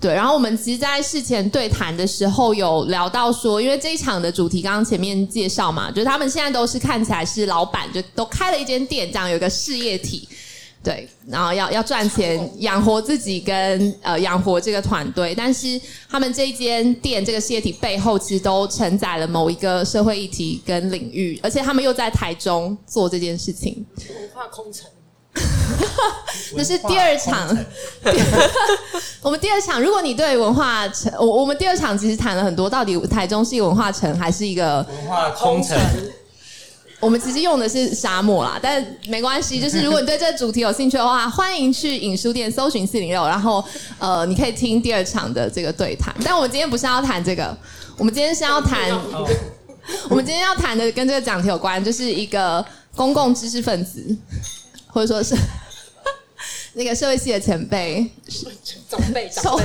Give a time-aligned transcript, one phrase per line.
[0.00, 10.26] 对，然后我们其实，在事前对谈的时候有聊到说，因为这一场的主题刚刚前面介绍嘛，就是他们现在都是看起来是老板，就都开了一间店，这样有一个事业体，
[10.82, 15.78] 对，然后要要赚钱养活自己跟呃养活这个团队，但是
[16.08, 24.86] 他们这一间店这个事业体背后其实都承载了某一个社会议题跟领域，而且他们又在台中做这件事情，文化空城。
[26.56, 27.48] 那是第二场，
[29.22, 29.80] 我们第二场。
[29.80, 35.78] 如果你对文化城，我我们第二场其实谈了很多，到底台中是一个文化城还是一个文化空城？
[37.00, 39.58] 我们其实用的是沙漠啦，但没关系。
[39.58, 43.64] 就是如果你对这个主题有兴趣的话，欢迎去影书店搜寻四零六，然后
[43.98, 46.14] 呃，你可以听第二场的这个对谈。
[46.22, 47.56] 但我们今天不是要谈这个，
[47.96, 48.90] 我们今天是要谈，
[50.10, 52.62] 我们今天要谈的跟这个讲题有关，就是一个
[52.94, 54.16] 公共知识分子。
[54.92, 55.36] 或者说是
[56.74, 58.08] 那个社会系的前辈，
[58.88, 59.64] 长辈长辈，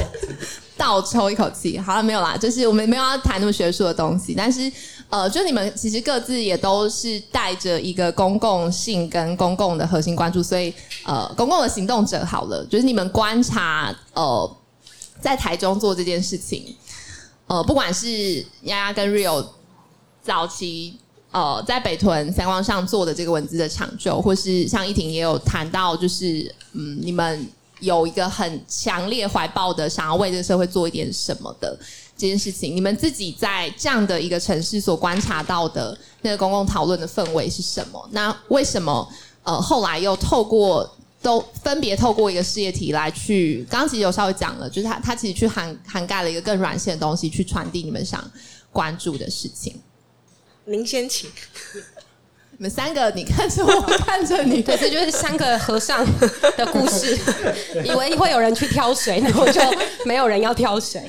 [0.76, 4.72] 倒抽一口气，好了没有啦，就是我们没有要谈那么学术的东西，但是
[5.10, 10.74] 呃，就你们其实各自也都是带着一个公共性跟公共的核心关注，所以
[11.06, 14.58] 呃，公共的行动者好了，就是你们观察呃，
[15.22, 16.76] 在台中做这件事情，
[17.46, 19.46] 呃，不管是丫丫跟 Rio
[20.24, 21.00] 早期。
[21.36, 27.46] 呃，在北屯三光上做的这个文字的抢救，或是像依婷也有谈到，就是嗯，你们
[27.82, 31.78] 有一个很强烈怀抱的想要为这个社会做一点什么的
[32.18, 38.10] 这件事情，你们自己在这样的一个城市所观察到的那个公共讨论的氛围是什么？
[38.14, 39.06] 那为什么
[39.44, 40.90] 呃后来又透过
[41.22, 48.24] 都分别透过一个事业体来去，刚刚其实有稍微讲了，就是他他其实去涵涵盖了一个更软性的东西，去传递你们想
[48.72, 49.78] 关注的事情。
[50.68, 51.30] 您先请，
[51.74, 56.04] 你们三个，你看着我，看着你，对，这就是三个和尚
[56.58, 57.16] 的故事。
[57.86, 59.62] 以为会有人去挑水，然后就
[60.06, 61.04] 没有人要挑水。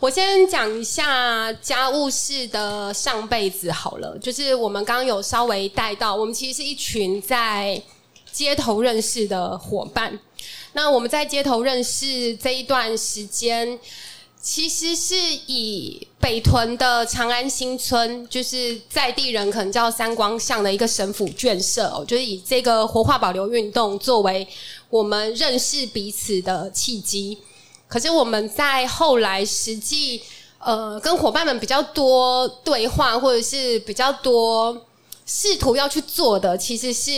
[0.00, 7.78] 我先讲一下家务事的上辈子好了，就是我们刚刚有稍微带到，我们其实是一群在
[8.32, 10.18] 街头认识的伙伴。
[10.72, 13.78] 那我们在街头认识这一段时间。
[14.48, 24.46] 其实是以北屯的长安新村，就是在地人可能叫三光巷的一个省府眷舍哦，就是以这个活化保留运动作为
[24.88, 27.36] 我们认识彼此的契机。
[27.88, 30.22] 可是我们在后来实际
[30.60, 34.86] 呃跟伙伴们比较多对话，或者是比较多
[35.26, 37.10] 试图要去做的，其实是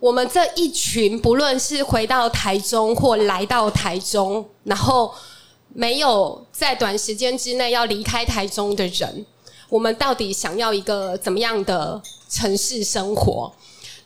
[0.00, 5.14] 我们这一群不论是回到台中或来到台中，然后。
[5.74, 9.24] 没有在短时间之内要离开台中的人，
[9.68, 13.52] 我们到底想要一个怎么样的城市生活？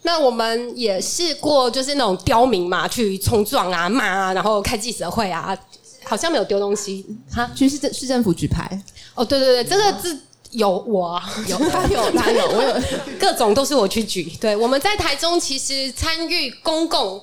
[0.02, 5.56] 那我们也试过，就是那种刁民嘛，去冲撞啊、骂啊，然后开记者会啊，
[6.04, 8.80] 好像没有丢东西哈，去市政市政府举牌。
[9.16, 10.16] 哦，对对对，这个字
[10.52, 12.80] 有我有他有 他有我有
[13.18, 14.32] 各种都是我去举。
[14.40, 17.20] 对，我们在台中其实参与公共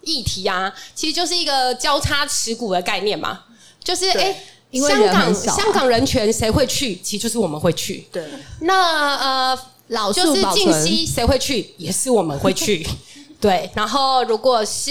[0.00, 3.44] 议题啊，其实就是一个交叉持股的概念嘛。
[3.82, 6.96] 就是哎，香港香港人权谁会去？
[6.96, 8.06] 其实就是我们会去。
[8.12, 8.24] 对，
[8.60, 9.58] 那呃，
[9.88, 11.74] 老就是静息谁会去？
[11.78, 12.86] 也是我们会去。
[13.40, 14.90] 对，然后如果是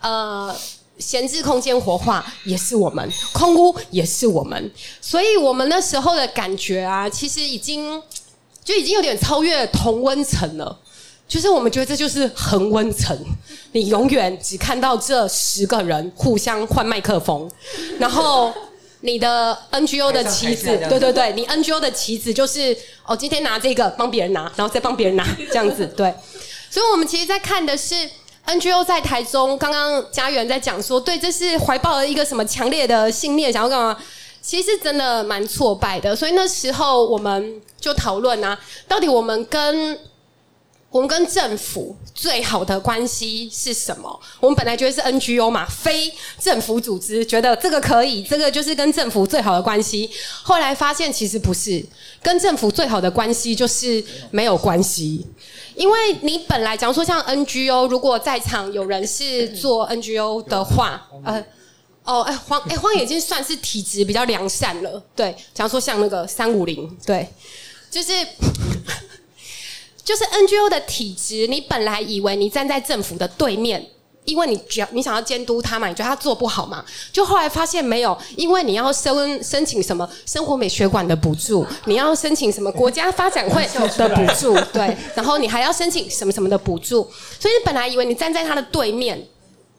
[0.00, 0.54] 呃
[0.98, 4.70] 闲置空间活化，也是我们；空屋也是我们。
[5.00, 8.00] 所以我们那时候的感觉啊，其实已经
[8.64, 10.78] 就已经有点超越同温层了。
[11.32, 13.18] 就是我们觉得这就是恒温层，
[13.72, 17.50] 你永远只看到这十个人互相换麦克风，
[17.98, 18.52] 然后
[19.00, 22.76] 你的 NGO 的旗子，对对对，你 NGO 的旗子就是
[23.06, 26.12] 哦，今天拿这个帮别人拿，然后再帮别人拿这样子，对。
[26.70, 27.94] 所以我们其实，在看的是
[28.44, 33.96] NGO 在台中，刚刚家园在讲说，对，这是怀抱了一个什么强烈的信念，想要干嘛？
[34.42, 36.14] 其实真的蛮挫败的。
[36.14, 39.98] 所以那时候我们就讨论啊，到底我们跟
[40.92, 44.20] 我们跟政府最好的关系是什么？
[44.38, 50.10] 我们本来觉得是 NGO 嘛，非政府组织，觉得这个可以，这个就是跟政府最好的关系。
[50.42, 51.82] 后来发现其实不是，
[52.22, 55.26] 跟政府最好的关系就是没有关系。
[55.74, 61.42] 因为你本来假如说像 NGO，如果在场有人是做 NGO 的话，呃，
[62.04, 65.02] 哦，哎，荒，哎，荒野已经算是体质比较良善了。
[65.16, 67.26] 对，假如说像那个三五零，对，
[67.90, 68.12] 就是。
[70.04, 73.86] 就是 NGO 的体质，你本来以为你站在政府的对面，
[74.24, 87.08] 因为你只要你想要监督他嘛，你觉得他做不好嘛，就后来发现没有，因为你要申申请什么生活美学馆的补助，你要申请什么国家发展会的补助， 对，然后你还要申请什么什么的补助，
[87.38, 89.26] 所以你本来以为你站在他的对面，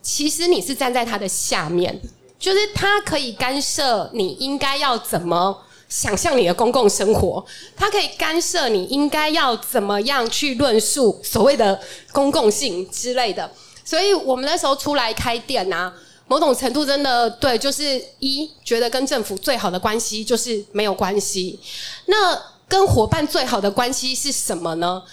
[0.02, 2.02] 其实你是站在他的下面。
[2.40, 5.58] 就是它可以干涉你应该要怎么
[5.94, 7.46] 想象你的公共生活，
[7.76, 11.80] 它可以干涉你应该要怎么样去论述所谓的
[12.12, 13.48] 公共性之类的。
[13.86, 15.94] 所以我们那时候出来开店啊，
[16.28, 21.60] 某种程度真的对，就是一觉得跟政府最好的关系就是没有关系。
[22.08, 25.04] 那跟伙伴最好的关系是什么呢？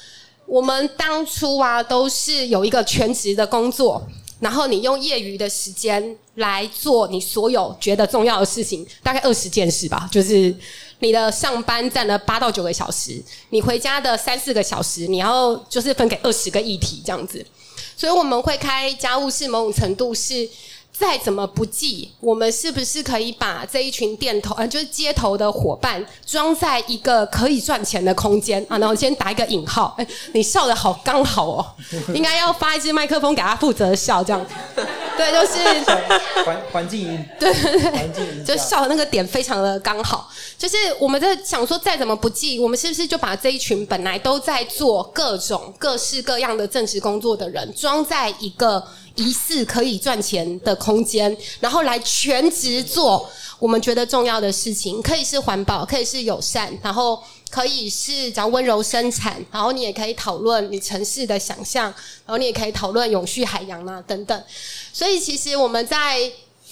[0.47, 4.03] 我们当初啊，都是有一个全职的工作。
[4.41, 10.09] 然后你用业余的时间来做你所有觉得重要的事情，大概二十件事吧。
[10.11, 10.53] 就是
[10.99, 17.47] 你的上班占了八到九个小时，你回家的三四个小时，你要就是分给二十个议题这样子。
[17.97, 20.49] 所以我们会开家务事，某种程度是。
[21.01, 28.77] 再怎么不济，我们是不是可以把这一群店头，呃，就是街头的伙伴，装在一个可以赚钱的空间啊？
[28.77, 31.67] 然后先打一个引号，哎，你笑的好刚好哦，
[32.15, 34.53] 应该要发一支麦克风给他负责笑这样子。
[35.17, 40.31] 对，就是环环境，对对对，环境就笑的那个点非常的刚好。
[40.59, 48.87] 就是我们在想说，再怎么不济，我们是不是就把这一群本来都在做各种各式各样的正职工作的人，装在一个。
[49.21, 53.29] 疑似可以赚钱的空间，然后来全职做
[53.59, 61.85] 我们觉得重要的事情，可以是环保，可以是友善，然后可以是讲温柔生产，然后你也可以讨论你城市的想象，
[62.25, 64.43] 然后你也可以讨论永续海洋啊等等。
[64.93, 66.19] 所以其实我们在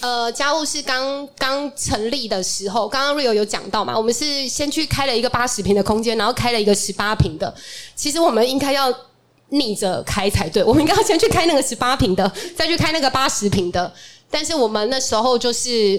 [0.00, 7.54] 呃家务事刚刚成立的时候，刚刚 Rio 有讲到嘛，我们是先去开了一个八十平的空间，然后开了一个十八平的。
[7.94, 8.90] 其实我们应该要。
[9.50, 13.92] 逆着开才对，我们应该要先去开那个十八平的， 再去开那个八十平的。
[14.30, 15.98] 但是我们那时候就是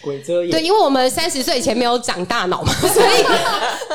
[0.00, 3.24] 鬼遮眼，对，因为我们三十岁以前没有长大脑嘛， 所以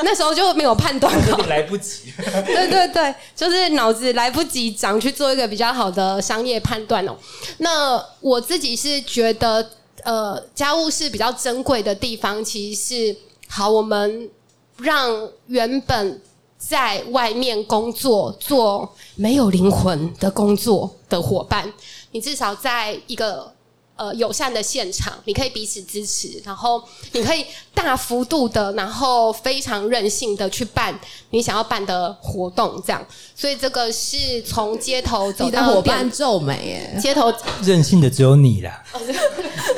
[0.02, 2.10] 那时候就没有判断好，来不及。
[2.46, 7.14] 对对对，就是脑子来不及长去做一个比较好的商业判断哦。
[7.58, 9.70] 那我自己是觉得，
[10.02, 13.16] 呃，家务事比较珍贵的地方，其实是
[13.48, 14.30] 好，我们
[14.78, 16.22] 让原本。
[16.58, 21.72] 在外面工作做没有灵魂的工作的伙伴，
[22.10, 23.50] 你至少在一个
[23.94, 26.82] 呃友善的现场，你可以彼此支持，然后
[27.12, 30.98] 你可以大幅度的，然后非常任性的去办
[31.30, 33.06] 你想要办的活动，这样。
[33.36, 37.32] 所以这个是从街头走到伙伴皱眉，哎，街头
[37.62, 38.82] 任性的只有你啦。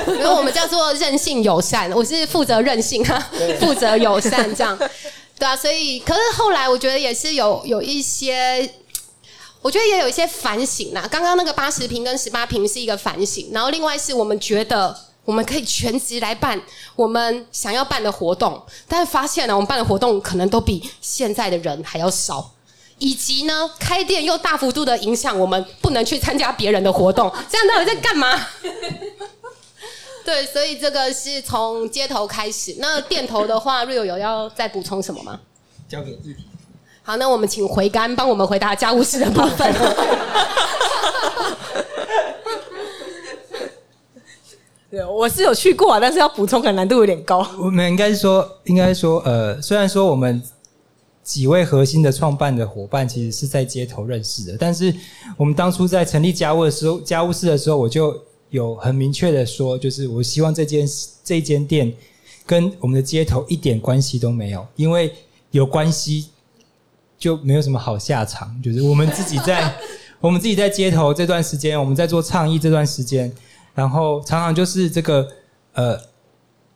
[0.09, 3.31] 因为我们叫做任性友善，我是负责任性啊，
[3.61, 4.79] 负责友善这样。
[5.41, 8.75] 对啊，所以可是后来我觉得也是有有一些，
[9.63, 11.09] 我觉得也有一些反省啦。
[11.11, 14.95] 刚刚那个八十平跟十八平是一个反省，然后另外是我们觉得
[15.25, 16.61] 我们可以全职来办
[16.95, 22.53] 我们想要办的活动，但是发现呢，我们办的活动可能都比现在的人还要少，
[22.99, 28.47] 以及呢，开店又大幅度的影响我们不能去参加别人的活动，这样到底在干嘛？
[30.25, 32.77] 对，所以这个是从街头开始。
[32.79, 35.41] 那店头的话，Rio 有要再补充什么吗？
[35.89, 36.45] 交给议题。
[37.03, 39.75] 好，那我们请回甘帮我们回答家务事的部分。
[44.91, 47.45] 对，我是有去过啊，但是要补充可能难度有点高。
[47.59, 50.43] 我们应该是说，应该说，呃，虽然说我们
[51.25, 54.95] 几位核心的创办的伙伴其实是在街头认识的，但是
[55.37, 58.15] 我们当初在成立家务的时候，家务事的时候，我就。
[58.51, 60.87] 有很明确的说，就是我希望这间
[61.25, 61.93] 这间店
[62.45, 65.13] 跟我们的街头一点关系都没有，因为
[65.53, 66.31] 有关系
[67.19, 68.61] 就没有什么好下场。
[68.63, 69.75] 就是我们自己在
[70.21, 73.33] 我们自己在街头这段时间，我们在做倡议这段时间，
[73.75, 75.29] 然后常常就是这个
[75.75, 75.99] 呃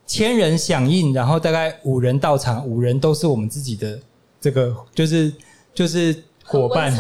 [0.07, 3.99] 千人响应，然后大概五人到场，五人都是我们自己的
[4.41, 5.33] 这个就是
[5.75, 6.97] 就是伙伴。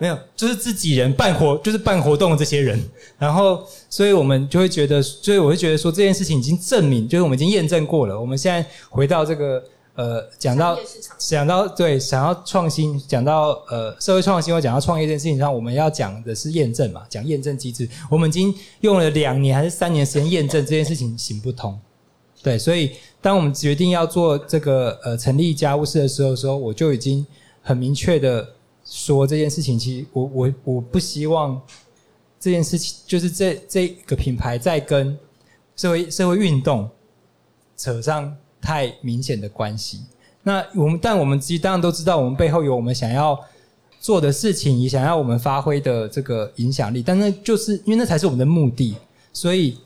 [0.00, 2.82] 没有，就是自己人办活，就是办活动的这些人，
[3.18, 8.20] 然后，所以我们就会觉得，所以我会觉得说这件事情已经证明，就是我们已经验证过了。
[8.20, 9.62] 我们现在回到这个，
[9.94, 10.78] 呃，讲到
[11.18, 17.88] 讲到对，想要创新，讲到呃社会创新或讲到创业这件事情上，我们要讲的是验证嘛，讲验证机制。
[18.10, 21.78] 我们已经用了两年还是三年时间验证这件事情行不通，
[22.42, 22.90] 对，所以
[23.22, 27.24] 当我们决定要做这个呃成立家务事的时候，时候我就已经
[27.62, 28.48] 很明确的。
[28.96, 31.60] 说这件事情，其实我我我不希望
[32.38, 35.18] 这件事情就是这这个品牌在跟
[35.74, 36.88] 社会社会运动
[37.76, 40.02] 扯上太明显的关系。
[40.44, 43.36] 那我们但我们其实当然都知道，我们背后有我们想要
[43.98, 47.02] 做的事情，也想要我们发挥的这个影响力。
[47.02, 48.94] 但那就是因为那才是我们的目的，
[49.32, 49.76] 所以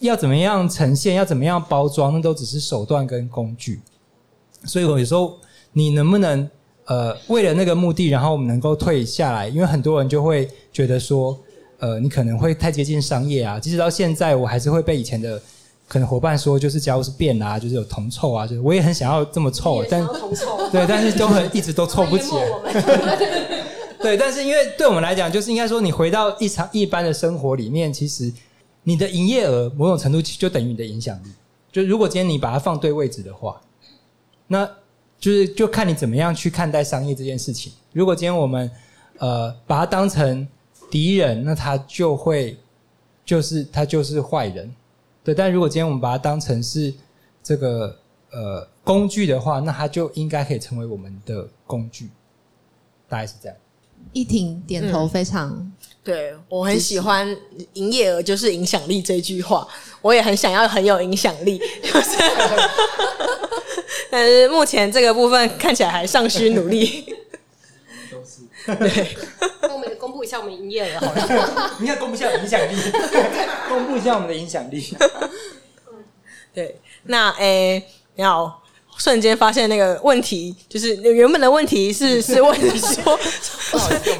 [0.00, 3.80] 要怎么样呈现，要怎么样包装，那都只是手段跟工具。
[4.64, 5.38] 所以我有时候
[5.72, 6.50] 你能不能？
[6.90, 11.38] 呃，为了那个目的，然后我们能够退下来，因为很多人就会觉得说，
[11.78, 13.60] 呃，你可能会太接近商业啊。
[13.60, 15.40] 即使到现在，我还是会被以前的
[15.86, 20.04] 可能伙伴说，就是家务是变啊，就是有铜臭啊，就是我也很想要这么臭，但
[20.72, 22.82] 对，但是都很 一直都凑不起来。
[24.02, 28.32] 对，但是因为对我们来讲，就是应该说，你回到一场一般的生活里面，其实
[28.82, 31.28] 你的营业额某种程度就等于你的影响力。
[31.70, 33.60] 就如果今天你把它放对位置的话，
[34.48, 34.68] 那
[35.20, 37.72] 就是就看你怎么样去看待商业这件事情。
[37.92, 38.68] 如果今天我们
[39.18, 40.48] 呃把它当成
[40.90, 42.58] 敌人，那他就会
[43.24, 44.74] 就是他就是坏人，
[45.22, 45.34] 对。
[45.34, 46.92] 但如果今天我们把它当成是
[47.42, 47.96] 这个
[48.32, 52.08] 呃工具的话，那他就应该可以成为我们的工具，
[53.08, 53.56] 大概是这样。
[54.14, 55.72] 一婷点头，非常、嗯、
[56.02, 57.36] 对，我很喜欢
[57.74, 59.68] “营业额就是影响力”这句话，
[60.00, 62.16] 我也很想要很有影响力，就是
[64.10, 67.14] 但是目前这个部分看起来还尚需努力。
[68.10, 68.42] 都是
[68.76, 69.16] 对，
[69.62, 72.76] 那我们公布一下我们营业额好了， 你要公布一下影响力，
[73.68, 74.84] 公布一下我们的影响力。
[76.52, 77.82] 对，那诶，
[78.16, 78.58] 你好。
[78.98, 83.18] 瞬间发现那个问题，就是原本的问题是 是问说，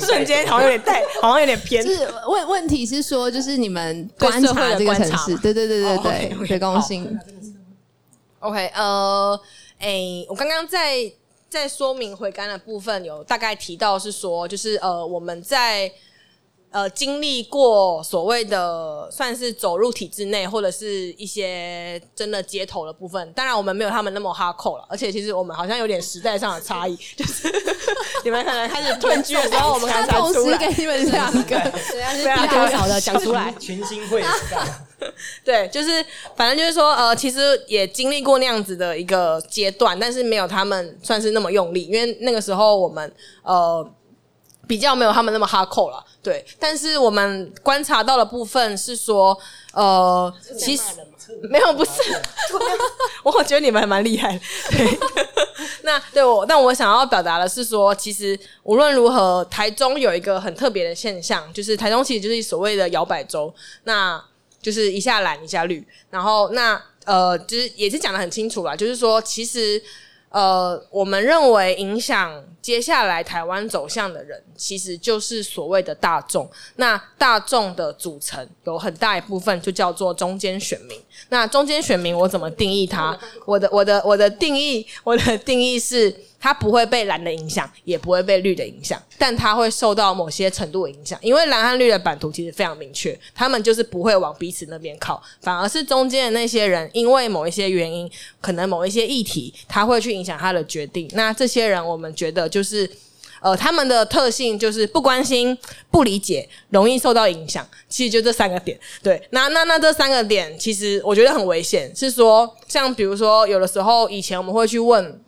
[0.01, 1.83] 瞬间好像有点带，好像有点偏。
[1.85, 7.15] 是问问题是说，就是你们观察这个城市，对对对对对，对公信。
[8.39, 9.39] OK，呃，
[9.81, 11.13] 哎、欸，我刚刚在
[11.49, 15.93] 在说明回甘的部分，有大概提到是说，就是呃，我们在。
[16.73, 23.33] 呃，经历过所谓的算是走入体制内，或者是一些真的街头的部分。
[23.33, 24.87] 当然，我们没有他们那么哈扣了。
[24.89, 27.53] 而且，其实我们好像有点时代上的差异，就是
[28.23, 30.59] 你们可能开始囤积的时候，我们才出来。
[30.59, 31.43] 给你们两个，
[31.91, 34.23] 对啊，多少的讲出来， 群星会
[35.45, 36.05] 对，就是
[36.37, 43.91] 反正就是说，呃，其实也经历过那样子的一个阶段，但是没有他们算是那么用力，因为那个时候我们呃。
[44.69, 46.47] 比较没有他们那么哈扣了，对。
[46.57, 49.37] 但是我们观察到的部分是说，
[49.73, 50.85] 呃，其实
[51.51, 51.91] 没有，不是。
[53.25, 54.41] 我觉得你们还蛮厉害的。
[54.71, 54.99] 对，
[55.83, 63.53] 那对我，但我想要表达的是说，其实无论如何，台中有一个很特别的现象，就是台中其实就是所谓的摇摆州，
[63.83, 64.23] 那
[64.61, 69.83] 就是一下蓝一下绿，然后那呃，就是也是讲的很清楚啦，就是说其实。
[70.33, 76.49] 呃，我们认为影响接下来台湾走向的人，其实就是所谓的大众。
[76.77, 81.01] 那大众的组成有很大一部分就叫做中间选民。
[81.29, 83.19] 那中间选民，我怎么定义它？
[83.47, 86.15] 我的我的我的定义，我的定义是。
[86.43, 91.19] 它不会被蓝的影响，也不会被绿的影响，但它会受到某些程度的影响。
[91.21, 101.07] 因为蓝和绿的版图其实非常明确，他们就是不会往彼此那边靠，反而是中间的那些人，因为某一些原因，可能某一些议题，他会去影响他的决定。
[101.13, 102.91] 那这些人，我们觉得就是，
[103.41, 105.57] 呃，他们的特性就是不关心、
[105.91, 107.67] 不理解、容易受到影响。
[107.89, 108.79] 其实就这三个点。
[109.03, 111.95] 对，那那那这三个点，其实我觉得很危险。
[111.95, 115.23] 是说，像比如说，有的时候以前我们会去问。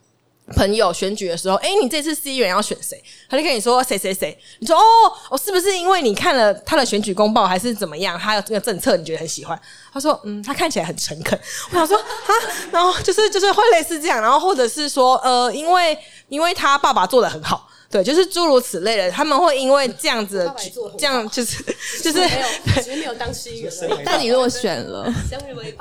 [0.56, 3.00] 朋友选举的时候，哎、你这次市议员要选谁？
[3.30, 4.36] 他就跟你说谁谁谁。
[4.58, 4.82] 你说哦，
[5.30, 8.18] 我是不是因为你看了他的选举公报，还是怎么样？
[8.18, 9.58] 他的这个政策你觉得很喜欢？
[9.92, 11.38] 他说，嗯，他看起来很诚恳。
[11.70, 12.30] 我想说啊，
[12.72, 15.96] 然后就是就是会类似这样，然后或者是说呃，因为
[16.28, 17.68] 因为他爸爸做的很好。
[17.90, 20.50] 对，就是诸如此类的，他们会因为这样子，
[20.96, 21.62] 这样就是
[22.02, 22.46] 就是没有，
[22.82, 23.70] 其实没有当市议员，
[24.02, 25.04] 但你如果选了，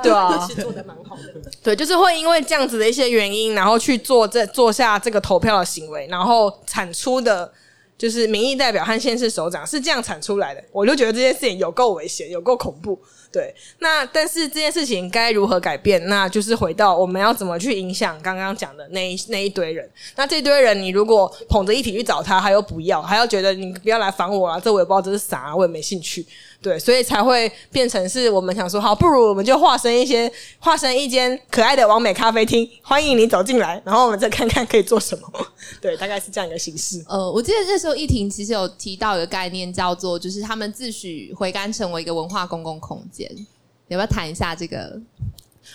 [0.03, 1.49] 对啊，是做的蛮好的。
[1.63, 7.49] 对，就是会因为这样子的一些原因，然后去做这做下这个投票的行为，然后产出的，
[7.97, 13.01] 就是民意代表和县市首长是这样产出来的，我就觉得这件事情有够危险，有够恐怖。
[13.31, 16.05] 对，那但是这件事情该如何改变？
[16.07, 19.89] 那就是回到我们要怎么去影响刚刚讲的那一那一堆人。
[20.17, 26.25] 那这堆人，你如果捧着一体去找他，他又不要，还要觉得你不要来烦我啊，这我也不知道这是啥，我也没兴趣。
[26.61, 35.27] 对，所以才会变成是我们想说，好，不如我们就化身一些，化身一间可爱的完美咖啡厅，欢迎你走进来，然后我们再看看可以做什么。
[35.81, 37.03] 对，大概是这样一个形式。
[37.07, 43.27] 呃，我记得那时候一婷其实有提到一个概念，叫做就是他们自诩回甘成为一个文化公共空间，
[43.87, 45.01] 要不要谈一下这个？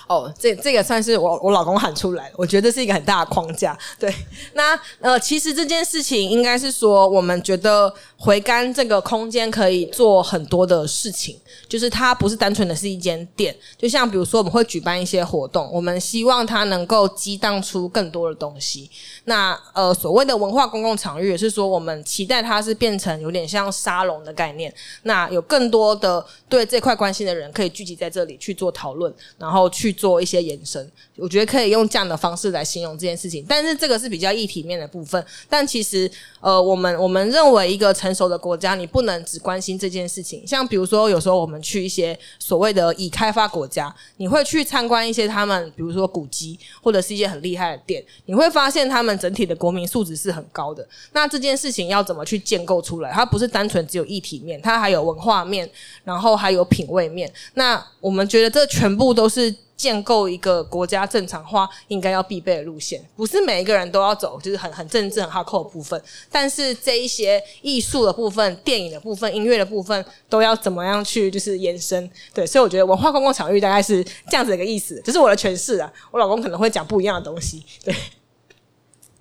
[0.08, 3.76] 哦，这这个算是我我老公喊出来，我觉得是一个很大的框架。
[3.98, 4.12] 对，
[4.54, 18.90] 那呃，其实这件事情应该是说，我们觉得回甘这个空间可以做很多的事情，就是它不是单纯的是一间店，就像比如说我们会举办一些活动，我们希望它能够激荡出更多的东西。
[19.24, 24.72] 那呃，所谓的文化公共场域也是说，我们期待它是变成有点像沙龙的概念，
[25.02, 29.68] 那有更多的对这块关系的人可以聚集在这里去做讨论，然后。
[29.68, 30.92] 去做一些延伸。
[31.16, 33.44] 我觉得可以用这样的方式来形容这件事情。
[33.48, 35.24] 但是这个是比较议题面的部分。
[35.48, 36.10] 但其实，
[36.40, 40.46] 呃，我们我们认为一个成熟的国家，你不能只关心这件事情。
[40.46, 50.86] 像比如说，有时候我们去一些所谓的已开发国家，你会去参观一些他们，比如说古迹或者是一些很厉害的店，你会发现他们整体的国民素质是很高的。
[51.12, 53.10] 那这件事情要怎么去建构出来？
[53.10, 55.68] 它不是单纯只有议题面，它还有文化面，
[56.04, 57.32] 然后还有品味面。
[57.54, 66.00] 那我们觉得这全部都是建构一个国家正常化应该要必备的路线，不是每一个人都要走，就是很很政治很 hardcore 的部分。
[66.30, 72.10] 但是这一些艺术的部分、电影的部分、音乐的部分，都要怎么样去就是延伸？
[72.32, 75.92] 对，所以我觉得文化公共场域大概是这样子的一个意思，这是我的诠释啊。
[76.10, 77.94] 我老公可能会讲不一样的东西，对。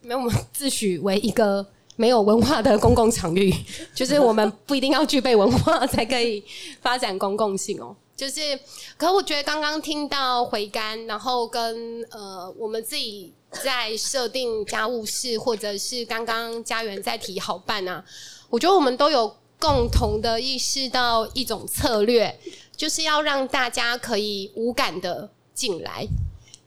[0.01, 3.51] 没有，我们自诩为一个没有文化的公共场域，
[3.95, 6.43] 就是我们不一定要具备文化才可以
[6.79, 7.95] 发展公共性哦。
[8.15, 8.57] 就是，
[8.97, 18.03] 可我觉得刚刚听到回甘，然后跟呃我们自己在设定家务事，或者是刚刚家园在提好办啊，
[18.49, 22.39] 我觉得我们都有共同的意识到一种策略，
[22.75, 26.07] 就是要让大家可以无感的进来，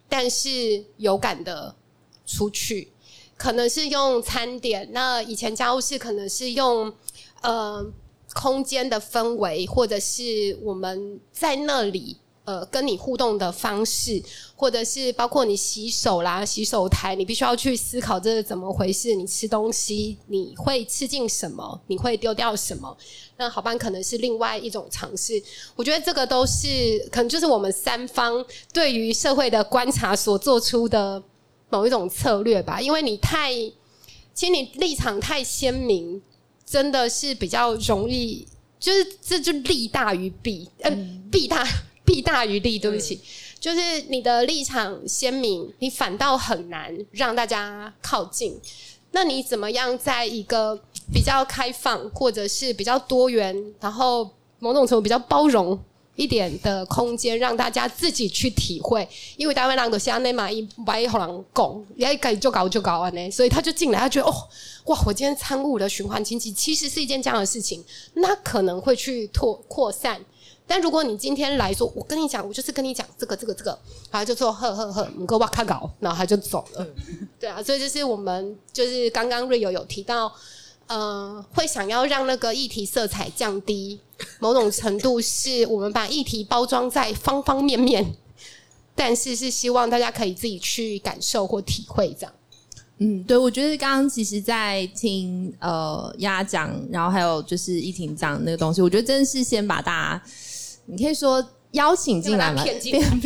[0.09, 1.75] 但是有感的
[2.27, 2.93] 出去。
[3.39, 6.93] 可能是用餐点，那以前家务事可能是用
[7.41, 7.87] 呃
[8.41, 14.23] 空间的氛围，或者是我们在那里呃跟你互动的方式，
[14.55, 19.15] 或者是包括你洗手啦、洗手台，你必须要去思考这是怎么回事。
[19.17, 21.81] 你吃东西，你会吃进什么？
[21.89, 22.97] 你会丢掉什么？
[23.37, 25.43] 那好办可能是另外一种尝试。
[25.75, 26.65] 我觉得这个都是
[27.11, 31.21] 可能就是我们三方对于社会的观察所做出的。
[31.71, 33.53] 某一种策略吧，因为你太，
[34.33, 36.19] 其实你立场太鲜明，
[36.69, 38.47] 真的是比较容易，
[38.79, 40.91] 就是这就利大于弊，呃，
[41.31, 41.67] 弊大
[42.05, 43.21] 弊大于利，对不起，
[43.59, 48.61] 就是你的立场鲜明，你反倒很难让大家靠近。
[49.13, 50.79] 那你怎么样在一个
[51.13, 55.79] 比较开放，或者是比较多元，然后某种程度比较包容？
[56.19, 64.35] 一点的空间让大家自己去体会，因为台湾人都是那么一白一好人讲，也可以就搞就搞完呢，所以他就进来，他觉得哦，
[64.87, 70.21] 哇，我今天参悟了循环经济，其实是一件这样的事情，那可能会去拓扩散。
[70.67, 73.79] 但如果你今天来说，我跟你讲，我就是跟你讲这个这个这个，
[74.11, 76.85] 然后就说呵呵呵，你给我看稿，然后他就走了。
[77.39, 80.33] 对啊，所以就是我们就是刚刚瑞友有提到。
[80.89, 84.01] 呃，会想要让那个议题色彩降低，
[84.41, 88.15] 某种程度是我们把议题包装在方方面面，
[88.95, 92.33] 但是是希望大家可以自己去感受或体会这样。
[92.99, 100.23] 嗯，对，我觉得刚刚其实，在听呃鸭讲，然后还有就是依婷讲那个东西，我觉得真的是先把大家，
[100.87, 101.47] 你可以说。
[101.73, 103.21] 邀请进来嘛，骗骗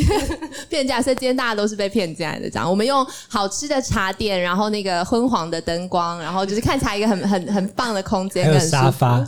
[0.68, 2.50] 骗 价，所以今天大家都是被骗进来的。
[2.50, 9.18] 这样，我们用好吃的茶点，然后那个昏黄的灯光，然后就是看起来一个很很很棒的空间，还有沙发。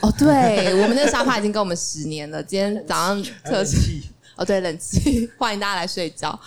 [0.00, 2.42] 哦，对，我们那个沙发已经跟我们十年了。
[2.42, 4.02] 今天早上特气
[4.36, 6.38] 哦，对，冷气，欢迎大家来睡觉。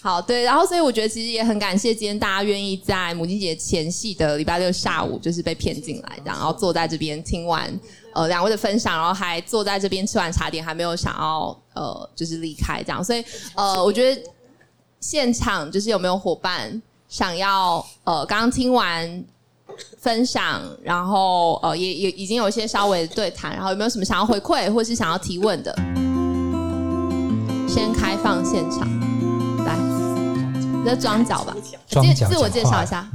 [0.00, 7.68] 好，对，然后所以我觉得其实也很感谢今天大家愿意在母亲节前夕的礼拜六下午，就是被骗进来，这样，然后坐在这边听完。
[8.16, 13.22] 呃，两位的分享，然后还坐在这边吃完茶点，还没有想要呃，就是离开这样，所以
[13.54, 14.22] 呃，我觉得
[15.00, 19.22] 现场就是有没有伙伴想要呃，刚刚听完
[19.98, 25.76] 分享，然后呃，也也已经有一些稍微的对谈，然后有没有什么想要回馈或是想要提问的？
[27.68, 28.88] 先开放现场，
[29.66, 29.76] 来，
[30.86, 31.54] 那装脚吧，
[31.86, 33.06] 介自我介绍一下，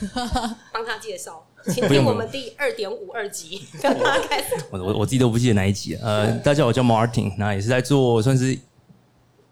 [0.72, 1.44] 帮他介绍。
[1.74, 3.66] 请听我们第二点五二集。
[4.70, 6.00] 我我我自己都不记得哪一集了。
[6.02, 8.56] 呃，大家好，我叫 Martin，那也是在做算是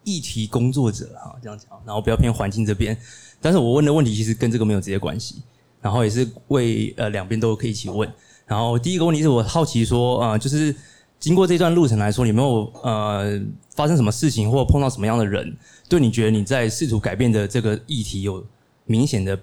[0.04, 1.68] 议题工作者哈，这样讲。
[1.85, 2.96] 然后比较偏环境这边，
[3.40, 5.42] 但是我问的问题其实跟这个没有直接关系。
[5.82, 8.11] 然后也是为呃两边都可以一起问。
[8.46, 10.74] 然后第一个问题是我好奇说，呃，就是
[11.18, 13.38] 经过这段路程来说，有没有呃
[13.74, 15.54] 发生什么事情，或碰到什么样的人，
[15.88, 18.42] 对你觉得你在试图改变的这个议题有
[18.85, 19.37] 明显的？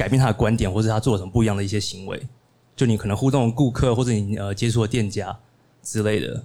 [0.00, 2.18] 改变他的观点，或者他做了什么不一样的一些行为，
[2.74, 5.38] 就你可能互动顾客，或者你呃接触的店家
[5.82, 6.42] 之类的。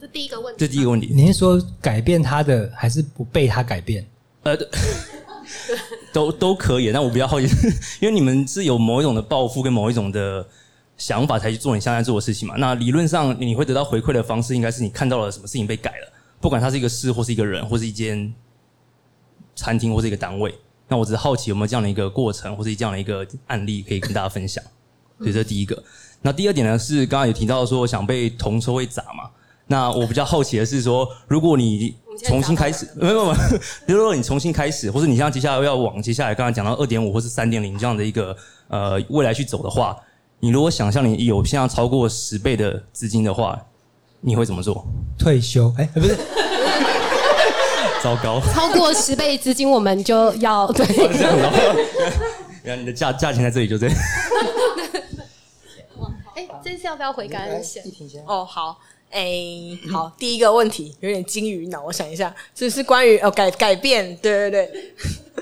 [0.00, 0.58] 这第一个问题。
[0.58, 4.04] 这第一个问题，你是说改变他的，还是不被他改变？
[4.42, 4.58] 呃，
[6.12, 6.90] 都都可以。
[6.90, 7.46] 但我比较好奇，
[8.02, 10.44] 因为你们是有某一种的抱负跟某一种的
[10.96, 12.56] 想法才去做你现在做的事情嘛。
[12.58, 18.34] 那理论上你会得到回馈的方式，应该是你看到了什么事情被改了，不管它是一个事，或是一个人，或是一间
[19.54, 20.52] 餐厅，或是一个单位。
[20.88, 24.62] 那我只是好奇有没有这样的一个过程，或是这样的一个案例可以跟大家分享。
[25.18, 25.82] 所以这是第一个。
[26.22, 29.30] 那第二点呢，是刚刚有提到说想被同车位砸嘛？
[29.68, 33.34] 那我比较好奇的是说，如果你重新开始，没有没有，
[33.86, 38.36] 比 如说你重新开始，或者你像接下来要往接下来刚才讲到二点五或是三点零这样的一个
[38.68, 39.96] 呃未来去走的话，
[40.40, 43.60] 你如果想象你有现在超过十倍的资金的话，
[44.20, 44.86] 你会怎么做？
[45.18, 45.72] 退休？
[45.78, 46.16] 哎，不是，
[48.06, 50.86] 糟糕，超过十倍资金我们就要 对。
[50.86, 51.76] 这样的，
[52.62, 53.96] 原来你的价价钱在这里就这样。
[56.36, 57.82] 哎，这次要不要回感恩线？
[58.24, 58.78] 哦，好。
[59.10, 64.94] 哎、欸，好，第一个问题有点金鱼脑，我想一下，这是关于哦改改变，对对对，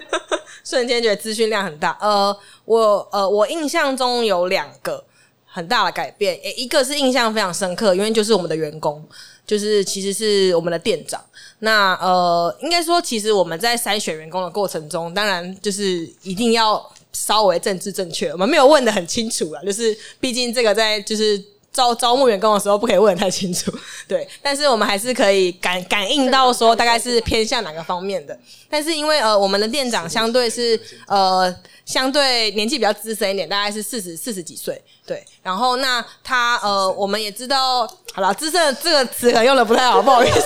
[0.64, 1.98] 瞬间觉得资讯量很大。
[2.00, 5.04] 呃，我呃我印象中有两个
[5.44, 9.04] 很大的改变，欸，一个是印象非常深刻，因为就是我们的员工，
[9.46, 11.22] 就是其实是我们的店长。
[11.60, 21.42] 那呃，应该说，其实我们在筛选员工的过程中，当然就是一定要稍微政治正确，我们没有问得很清楚啊， 就是毕竟这个在就是。
[21.74, 23.68] 招招募员工的时候不可以问得太清楚，
[24.06, 28.38] 对，但是我们还是可以感感应到说大概是偏向哪个方面的。
[28.70, 31.52] 但是因为呃我们的店长相对是呃
[31.84, 35.26] 相对年纪比较资深一点，大概是四十四十几岁，对。
[35.42, 40.40] 然后那他呃我们也知道，好了，资深这个词可能用的不太好，不好意思。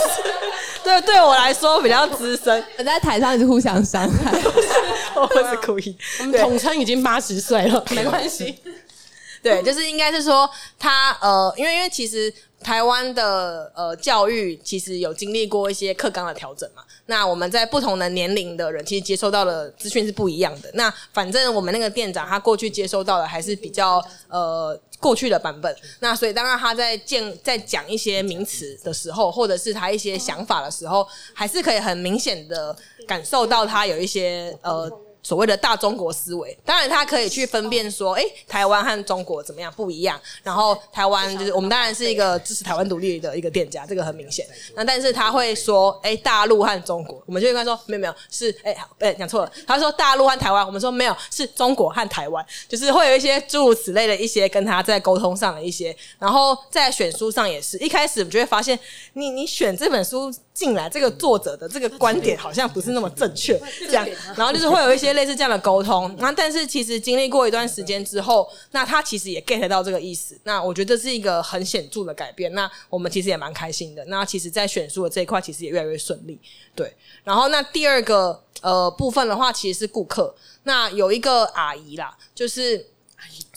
[0.89, 4.33] 对，对我来说比较资深， 我在台上一直互相伤害，
[5.15, 5.95] 我不是故意。
[6.21, 8.59] 我们统称已经八十岁了，没关系。
[9.43, 10.49] 对，就是应该是说
[10.79, 16.83] 他呃，因为因为其实台湾的呃教育其实有经历过一些课纲的调整嘛。
[17.11, 20.71] 那我们在不同的年龄的人，其实接收到的资讯是不一样的。
[20.75, 25.75] 那反正我们那个店长他过去接收到的还是比较呃过去的版本。
[26.01, 34.91] 那所以当然他在见在讲一些名词的时候，或者是他一些想法的时候，还是可以很明显的感受到他有一些呃。
[35.23, 40.19] 所谓的大中国思维，当然他可以去分辨说，哎、台湾和中国怎么样不一样。
[40.43, 44.47] 然后台湾就是我们当然是一个支持台湾独立的一个店家，这个很明显。
[44.75, 49.53] 那但是他会说，哎、大陆和中国，我们就会跟他说，没有没有，是哎哎讲错了。
[49.67, 55.95] 他说大陆和台湾，我们说没有，是中国和台湾，就是会有一些诸如此类的一些跟他在沟通上的一些。
[56.19, 58.79] 然后在选书上也是一开始我们就会发现，
[59.15, 64.09] 你你选这本书进来，这个作者的这个观点好像不是那么正确，这样。
[64.37, 65.19] 然后就是会有一些些。
[65.19, 70.39] 类似这样的沟通，那但是其实经历过一段时间之后，那他其实也 get 到这个意思。
[70.45, 72.53] 那我觉得是一个很显著的改变。
[72.53, 74.05] 那我们其实也蛮开心的。
[74.05, 76.39] 那其实，在选书的这一块，其实也越来越顺利。
[76.77, 76.95] 对，
[77.25, 80.33] 然后那第二个呃部分的话，其实是顾客。
[80.63, 82.87] 那有一个阿姨啦，就是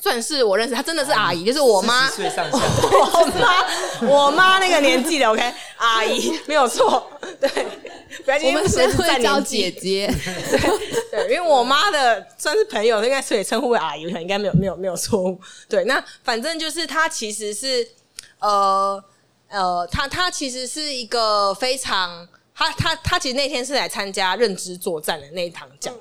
[0.01, 7.07] 算是我认识，她真的是阿姨，就是我妈，我妈，我妈那个年纪的，OK，阿姨 没有错，
[7.39, 7.49] 对。
[8.25, 10.05] 不要我们是会叫姐姐，
[10.51, 10.59] 对，
[11.25, 15.39] 对，因为我妈的算是朋友，应该所以称呼为阿姨，应该没有没有没有错误。
[15.69, 17.87] 对，那反正就是她其实是
[18.39, 19.01] 呃
[19.47, 25.93] 呃，她她其实是一个非常，她她她其实那天是来参加认知作战的那一堂讲。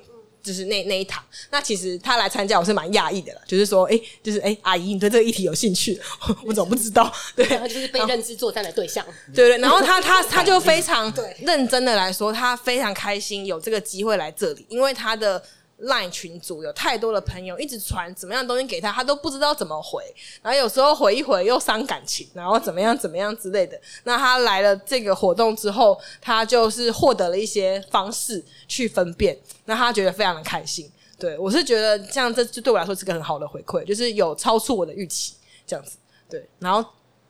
[0.43, 3.41] 就是那那一堂，那其实他来参加，我是蛮讶异的了。
[3.47, 6.01] 就是说，哎、欸，就是哎、欸，阿姨，你对这个议题有兴趣？
[6.45, 7.13] 我怎么不知道？
[7.37, 9.05] 对，然后就是被认知作战的对象。
[9.35, 15.43] 对对，然后他他他就非常认真的来说，他非常开心有这个机会来这里，因为他的。
[15.83, 20.05] Line 群组有太多的朋友一直传怎么样的东西给他，他都不知道怎么回，
[20.43, 23.81] 然后有时候回一回又伤感情，然后怎么样怎么样之类的。
[24.05, 30.91] 那他来了这个活动之后，他就是获得了一些方式去分辨，那他觉得非常的开心。
[31.19, 35.35] 对，我是觉得这样，这就对我来说是个很好的回馈，就是有超出我的预期
[35.67, 35.97] 这样子。
[36.29, 36.83] 对，然后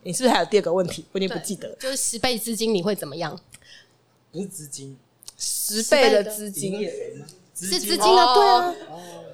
[0.02, 1.04] 你是不是还有第二个问题？
[1.12, 3.38] 我已经不记得了，就是十倍资金你会怎么样？
[4.32, 4.96] 不是资金，
[5.38, 6.72] 十倍的资金。
[7.66, 8.74] 是资金啊，对啊，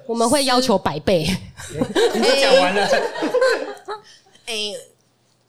[0.05, 1.27] 我们会要求百倍。
[2.13, 2.87] 你都讲完了。
[4.45, 4.75] 哎、欸，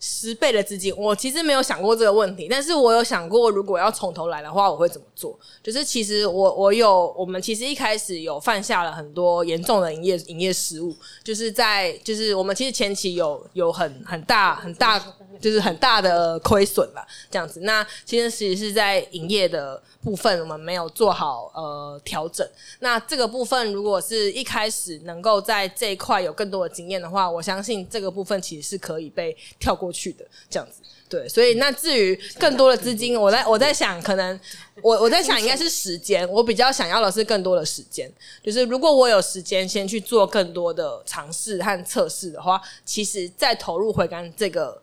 [0.01, 5.39] 十倍的资金，我其实没有想过这个问题，但是我有想过，如果要从头来的话，我会怎么做？
[5.63, 14.99] 就是其实我我有，我们其实一开始有犯下了很多严重的营业营业失误，就是在就是我们其实前期有有很很大很大，
[15.41, 17.61] 就是很大的亏损吧，这样子。
[17.61, 19.83] 那其实其实是在营业的。
[20.01, 22.49] 部分我们没有做好呃调整，
[22.79, 30.81] 那这个部分如果是一开始能够在这一块有更多的经验的话，我相信这个部分其实是可以被跳过去的，这样子。
[31.09, 34.39] 对，所以那至于更多的资金，我在我在想，可能
[34.83, 38.11] 我我在想应该是时间，我比较想要的是更多的时间，
[38.43, 44.81] 就是如果我有时间先去做更多的尝试和测试的话，其实再投入回甘这个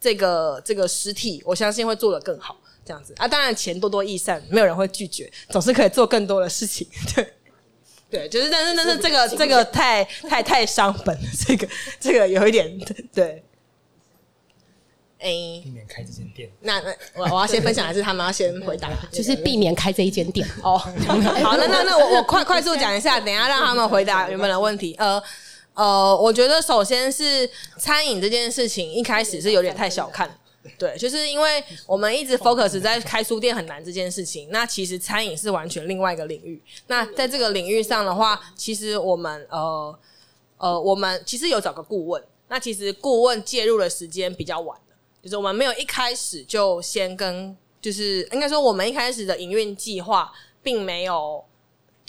[0.00, 2.56] 这个这个实体，我相信会做得更好。
[2.82, 6.88] 这样子啊，当然钱多多益善，没有人会拒绝，总是可以做更多的事情。
[7.14, 7.32] 对，
[8.10, 11.68] 对，就是但是但是这个这个太太太伤本了， 这个
[12.00, 12.76] 这个有一点
[13.14, 13.44] 对。
[15.18, 16.50] 诶，避免开这间店。
[16.60, 18.88] 那那我我要先分享，还是他们要先回答？
[19.12, 20.78] 就是避免开这一间店哦。
[20.78, 24.96] 好，那那那我我快快速讲一下，等一下让他们回答原本的问题。
[24.98, 25.22] 呃
[25.74, 30.38] 呃，我觉得首先是餐饮这件事情，一开始是有点太小看。
[30.76, 34.50] 对，就是因为我们一直 focus 在开书店很难这件事情。
[34.50, 36.62] 那其实餐饮是完全另外一个领域。
[36.88, 39.98] 那在这个领域上的话，其实我们呃
[40.58, 42.22] 呃，我们其实有找个顾问。
[42.48, 44.78] 那其实顾问介入的时间比较晚，
[45.22, 50.30] 就是我们没有一开始就先跟，就是应该说我们一开始的营运计划
[50.62, 51.42] 并没有。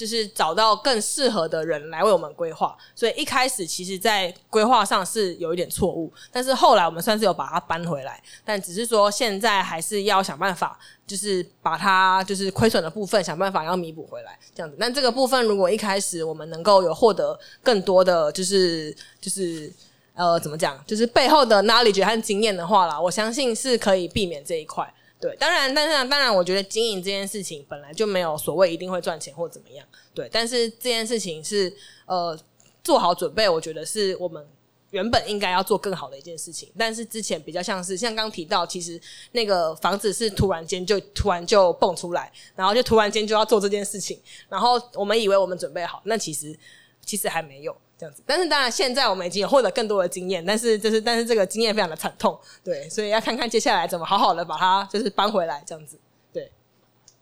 [0.02, 14.76] 就是找到更适合的人来为我们规划，所以一开始其实，在规划上是有一点错误，但是后来我们算是有把它搬回来，但只是说现在还是要想办法，就是把它就是亏损的部分想办法要弥补回来，这样子。
[14.80, 19.72] 但这个部分如果一开始我们能够有获得更多的就是就是
[20.16, 24.92] 呃怎么讲，就是背后的 knowledge 和经验的话啦，我相信是可以避免这一块。
[25.22, 29.88] 对，当然，但是当然，我觉得经营这件事情本来就没有所谓一定会赚钱或怎么样。
[30.16, 31.72] 对，但是这件事情是
[32.08, 32.38] 呃
[32.84, 34.44] 做好准备，我觉得是我们
[34.90, 36.72] 原本应该要做更好的一件事情。
[36.76, 39.00] 但是之前比较像是像刚提到，其实
[39.34, 46.58] 那个房子是突然间就突然就蹦出来，然后就突然间就要做这件事情，然后我们以为我们准备好，那其实
[47.06, 47.78] 其实还没有。
[48.02, 56.00] 这样子，但是当然，现在我们已经有获得更多的经验，但是就是，但是这个经验非常的惨痛，对，所以要看看接下来怎么好好的把它就是搬回来，这样子，
[56.34, 56.52] 对。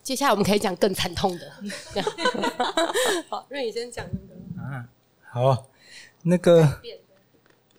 [0.01, 1.51] 接下来我们可以讲更惨痛的，
[3.27, 4.87] 好，那你先讲那个啊，
[5.29, 5.67] 好，
[6.23, 6.61] 那个，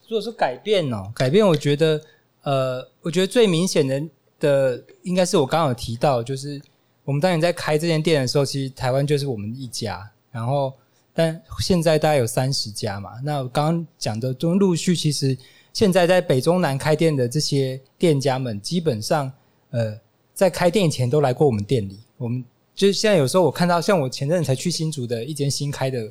[0.07, 1.99] 如果说改变哦，改变，我觉得，
[2.43, 4.03] 呃，我觉得最明显的
[4.39, 6.61] 的应该是我刚刚有提到，就是
[7.03, 10.71] 我们当年在开这间店的时候，其实台湾就是我们一家，然后。
[11.13, 15.37] 但现在大概有三十家嘛，那我刚刚讲的都陆续，其实
[15.73, 19.29] 现在在北中南开店的这些店家们，基本上
[19.71, 19.99] 呃
[20.33, 21.99] 在开店以前都来过我们店里。
[22.17, 22.43] 我们
[22.73, 26.09] 就是现在有时候我看到，像我前阵才去新竹的一间新开的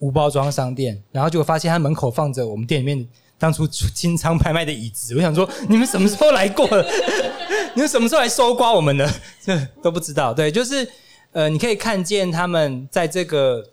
[0.00, 3.06] 无包装商店，然后就发现他门口放着我们店里面
[3.38, 5.14] 当初清仓拍卖的椅子。
[5.14, 6.84] 我想说，你们什么时候来过了？
[7.74, 9.08] 你们什么时候来收刮我们的？
[9.40, 10.34] 这 都不知道。
[10.34, 10.88] 对，就是
[11.30, 13.64] 呃，你可以看见他们在这个。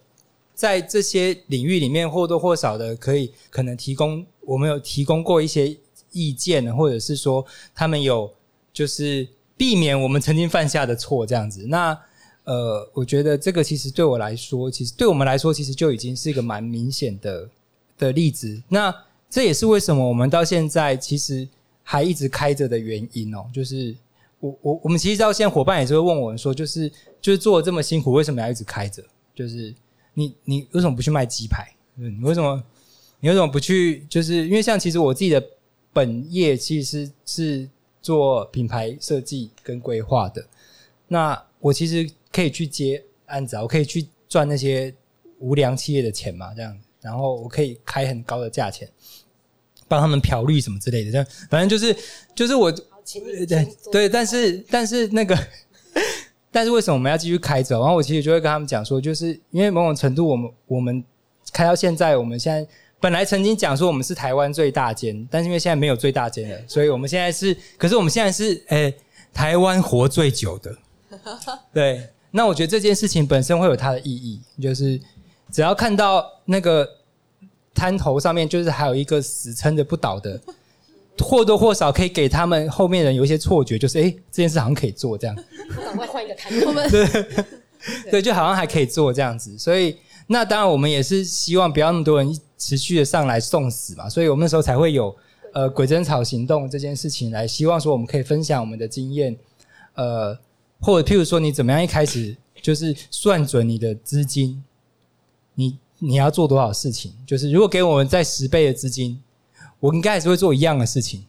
[0.54, 5.76] 在这些领域里面，或多或少的可以可能提供，我们有提供过一些
[6.12, 8.32] 意见，或者是说他们有
[8.72, 11.66] 就是避免我们曾经犯下的错这样子。
[11.68, 11.98] 那
[12.44, 17.50] 呃，我觉得这个其实对我来说，其实对我们来说，其实就已经是一个蛮明显的
[17.98, 18.62] 的例子。
[18.70, 18.94] 那
[19.30, 21.48] 这也是为什么我们到现在其实
[21.82, 23.46] 还一直开着的原因哦。
[23.52, 23.96] 就是
[24.40, 29.04] 我我我们其实到现在伙伴也是会问我们说，就是就是做的这么辛苦，为什么要一直开着？
[29.34, 29.74] 就是。
[30.14, 31.74] 你你为什么不去卖鸡排？
[31.96, 32.64] 你为什么
[33.20, 34.06] 你为什么不去？
[34.10, 35.44] 就是因为像其实我自己的
[35.92, 37.70] 本业其实是是
[38.02, 40.46] 做品牌设计跟规划的。
[41.08, 44.94] 那我其实可以去接案子啊，我可以去赚那些
[45.40, 46.78] 无良企业的钱嘛，这样。
[47.02, 48.90] 然后我可以开很高的价钱，
[49.88, 51.12] 帮他们漂绿什么之类的。
[51.12, 51.96] 这样反正就是
[52.36, 55.38] 就是我对对，但是但是那个。
[56.54, 57.80] 但是为什么我们要继续开着？
[57.80, 61.04] 然后我其实就会跟他们讲说，就是因为某种程度，我们我们
[61.52, 62.66] 开到现在，我们现在
[63.00, 68.98] 本来曾经讲说我们是台湾最大间，但是因为现在没有最大间了， 所以我们现在是，可是我们现在是，诶、欸，
[69.34, 70.78] 台湾活最久的。
[71.74, 75.00] 对，那我觉得这件事情本身会有它的意义，就是
[75.52, 76.88] 只要看到那个
[77.74, 80.40] 滩头上面，就是还有一个死撑着不倒的。
[81.20, 85.36] 或多或少可以给他们后面人有一些错觉，就是哎、欸，这件事好像可以做这样。
[85.86, 86.90] 赶快换一个摊位。
[86.90, 89.58] 对对，就好像还可以做这样子。
[89.58, 89.96] 所以
[90.28, 94.10] 那当然我们也是希望不要那么多人持续的上来送死嘛。
[94.10, 95.16] 所以我们那时候才会有
[95.54, 99.38] 呃鬼针草行动这件事情来，希望说我们可以分享我们的经验，
[99.96, 100.38] 呃，
[100.80, 104.64] 或者譬如说你怎么样一开始就是算准你的资金，
[105.56, 109.22] 你你要做多少事情，就是如果给我们在十倍的资金。
[109.84, 111.26] 我应该还是会做一样的事情，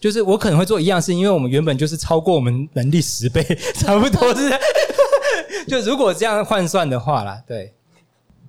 [0.00, 3.40] 就是我可能会做一样事情，因为我们原本就是超过我们能力十倍，
[3.76, 4.50] 差不多是。
[5.68, 7.72] 就如果这样换算的话啦，对。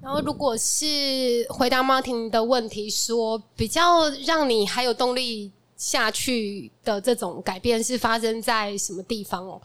[0.01, 9.62] 然后，如果是回答 Martin 的问题，说比较让你还有动力下去的这种改变是发生在什么地方哦？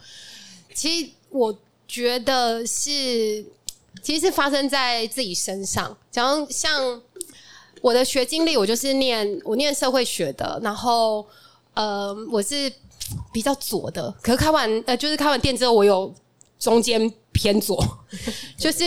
[0.75, 3.43] 其实我觉得是，
[4.03, 7.01] 其实是发生在自己身上，假如像。
[7.81, 11.25] 我的学经历，我就是念我念社会学的，然后
[11.73, 12.71] 呃，我是
[13.33, 14.13] 比较左的。
[14.21, 16.13] 可是开完呃，就是开完店之后，我有
[16.59, 17.83] 中间偏左，
[18.57, 18.85] 就是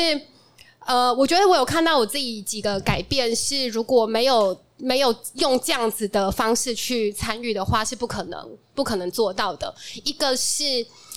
[0.87, 9.75] 呃，我觉得我有看到我自己几个改变是，如果没有没有用这样子的方式去参与的话，是不可能不可能做到的。
[10.05, 10.65] 一个是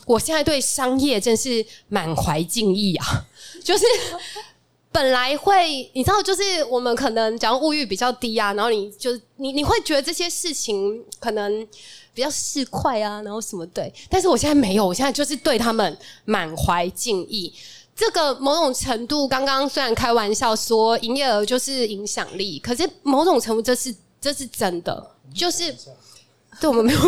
[0.06, 3.06] 我现在对商业真是满怀敬意啊，
[3.64, 3.86] 就是
[4.92, 11.68] 本来会你知道，就是我们可能假如物欲比较低啊，然后你就你你会觉得这些事情可能
[12.14, 17.54] 比较市侩啊，然后什么对，但是我现在没有，我现在就是对他们满怀敬意。
[17.96, 25.76] 这个某种程度，刚刚虽然开玩笑说营业额就是影响力，可是某种程度这是这是真的，就是
[26.60, 27.00] 对我们没有，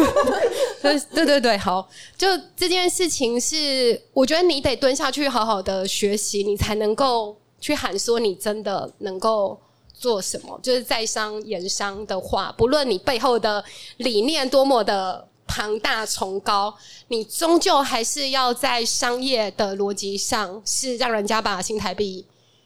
[0.82, 1.88] 对对对对，好，
[2.18, 9.60] 就这件事情是，我觉得你得蹲下去好好的学习，你才能够去喊说你真的能够
[9.94, 13.64] 做什么，就是在商言商的话，不论你背后的
[13.98, 15.28] 理念多么的。
[15.52, 16.72] 庞大崇高，
[17.08, 22.24] 你终究还是要在商业的逻辑上是让人家把新台币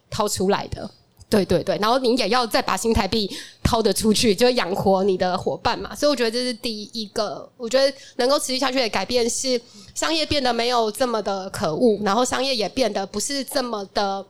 [0.09, 0.91] 掏出来的，
[1.29, 5.95] 对对对，然后你也要再把新台币掏得出去，就养活你的伙伴嘛。
[5.95, 9.59] 所以我觉得这是第一个，我觉得能够持续下去的改变是
[9.95, 14.25] 商业变得没有这么的可恶，然后商业也变得不是这么的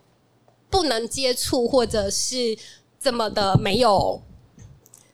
[0.73, 2.57] 不能接触，或者是
[2.99, 4.19] 这么的没有。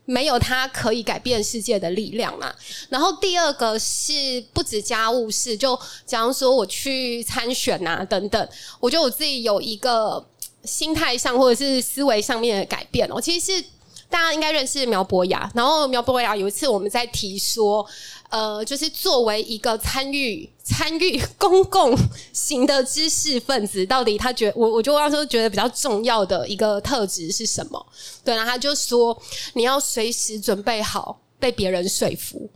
[0.05, 2.51] 没有他可以改变世界的力量嘛。
[2.89, 4.11] 然后第二个是
[4.51, 10.25] 不止家务事，就假如说我去参选啊等等，我觉得我自己有一个
[10.63, 13.21] 心态上或者是思维上面的改变哦。
[13.21, 13.63] 其实是
[14.09, 17.85] 大家应该认识苗博雅，然后苗博雅有一次我们在提说。
[18.31, 21.97] 呃，就是作为一个参与参与公共
[22.31, 27.85] 型的知识分子，到底他觉我我就刚说觉得比较重要的一个特质是什么？
[28.23, 29.19] 对，然后他就说
[29.53, 32.47] 你要随时准备好被别人说服。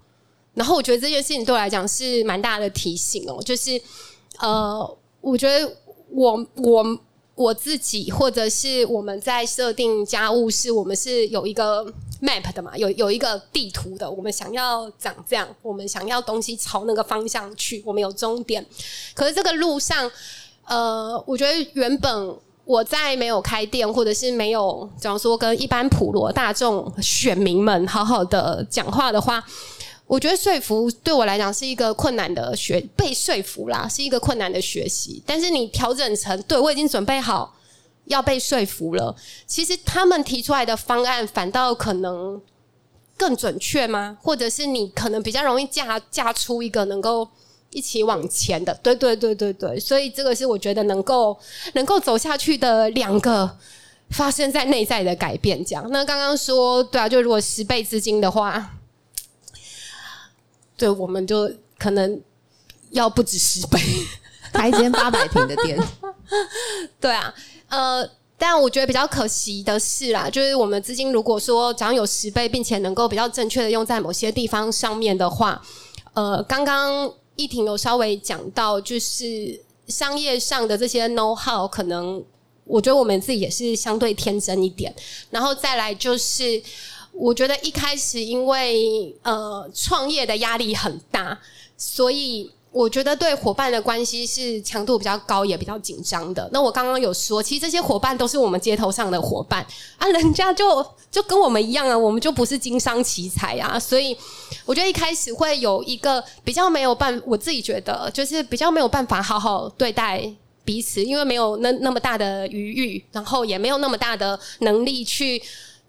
[0.53, 3.81] 然后我觉得这件事情对我来讲是蛮大的提醒哦，就是
[4.37, 5.75] 呃，我觉得
[6.11, 6.99] 我我。
[7.35, 11.83] 我自己或者是我们在设定家务事，我们是有一个
[12.21, 14.09] map 的嘛，有有一个地图的。
[14.09, 18.63] 我们想要长这样，我们想要东西朝那个方向去，我们有终点。
[19.15, 20.09] 可是这个路上，
[20.65, 29.43] 呃，我觉得原本我在没有开店，或者是没有，假如说跟一般普罗大众选民们好好的讲话的话。
[30.05, 35.23] 我觉得说服对我来讲是一个困难的学，被说服啦是一个困难的学习。
[35.25, 37.55] 但是你调整成对我已经准备好
[38.05, 39.15] 要被说服了，
[39.47, 42.39] 其实他们提出来的方案反倒可能
[43.17, 44.17] 更准确吗？
[44.21, 47.27] 或者是你可能比较容易嫁嫁出一个能够
[47.71, 48.77] 一起往前的？
[48.83, 51.35] 对对对对对，所以这个是我觉得能够
[51.73, 53.57] 能够走下去的两个
[54.09, 55.63] 发生在内在的改变。
[55.65, 58.73] 这样，那刚刚说对啊，就如果十倍资金的话。
[60.75, 62.21] 对，我们就可能
[62.91, 63.79] 要不止十倍，
[64.51, 65.79] 开一间八百平的店。
[66.99, 67.33] 对啊，
[67.69, 75.62] 呃，但我觉得比较可惜的是啦，就是我们资金如果说只要有十倍，并且能够比较正确的用在某些地方上面的话，
[76.13, 82.23] 呃，刚刚一婷有稍微讲到，就是商业上的这些 know how，可能
[82.65, 84.93] 我觉得我们自己也是相对天真一点，
[85.29, 86.62] 然后再来就是。
[87.13, 91.39] 我觉得一开始因为呃创业的压力很大，
[91.78, 96.49] 所以我觉得对伙伴的关系是强度比较高，也比较紧张的。
[96.52, 99.65] 那我刚刚有说，其实这些伙伴都是我们街头上的伙伴
[99.97, 104.17] 啊，人家就就跟我们一样啊，我们就不是经商奇才啊，所以
[104.65, 110.28] 我觉得一开始会有一个比较没有办，我自己觉得就是比较没有办法好好对待
[110.65, 115.39] 彼此，因为没有那那么大的余裕，然后也没有那么大的能力去。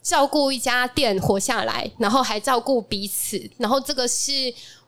[0.04, 4.30] 照顾一家店活下来，然后还照顾彼此，然后这个是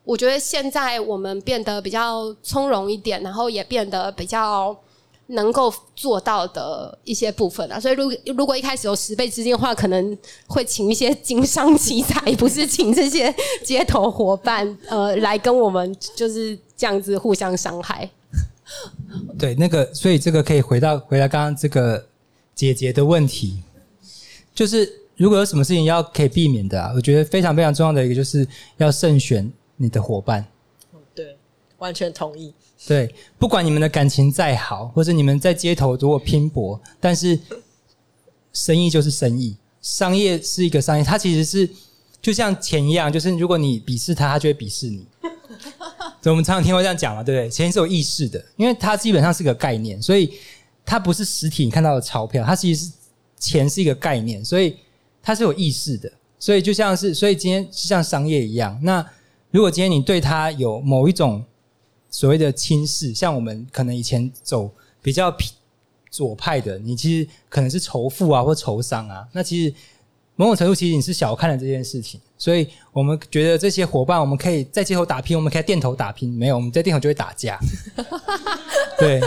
[0.05, 4.77] 我觉得现在我们变得比较从容一点，然后也变得比较
[5.29, 7.81] 能够做到的一些部分啊。
[7.81, 18.11] 所以，如如果一开始有十倍资金的话，可能会请一些经商奇才，不是请这些街头伙伴呃来跟我们就是这样子互相伤害。
[19.39, 22.07] 对，那个，所以这个可以回到回到刚刚这个
[22.55, 23.63] 姐姐的问题，
[24.55, 25.06] 就是。
[25.17, 30.47] 如果有什么事情要可以避免的啊，我觉得非常非常重要的一个就是要慎选你的伙伴。
[31.15, 31.37] 对，
[31.79, 32.53] 完全同意。
[32.87, 37.39] 对，不管你们的感情再好，或者你们在街头如果拼搏，但是
[38.53, 41.69] 生意就是生意，商业是一个商业，它其实是
[42.21, 45.07] 就像钱一样，就是如果你鄙视它，它就会鄙视你。
[46.21, 47.49] 所以我们常常听过这样讲嘛，对不对？
[47.49, 50.35] 钱是有意识的，因为它基本上是个概念，所以
[50.85, 52.93] 它不是实体你看到的钞票，它其实是
[53.39, 54.77] 钱是一个概念，所以。
[55.27, 56.09] 它是有意识的，
[56.39, 58.79] 所以就像是，所以今天像商业一样。
[58.81, 59.05] 那
[59.51, 61.45] 如果今天你对它有某一种
[62.09, 64.71] 所谓的轻视，像我们可能以前走
[65.03, 65.37] 比较
[66.13, 69.27] 左派的，你其实可能是仇富啊或仇商啊。
[69.33, 69.75] 那其实
[70.37, 77.59] 某种程度其实你是小看了这件事情，所以我们觉得这些伙伴，我们可以在街头打拼，我们可以在店头打拼，没有，我们在店头就会打架。
[78.97, 79.21] 对，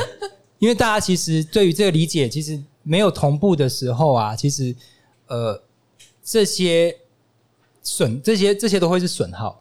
[0.60, 4.74] 因为大家其实对于这个理解其实没有同步的时候啊，其实
[5.28, 5.62] 呃
[6.32, 6.95] 这些
[7.82, 9.59] 损这些这些都会是损耗。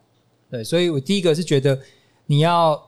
[0.51, 1.81] 对，所以我第一个是觉得
[2.27, 2.79] 你要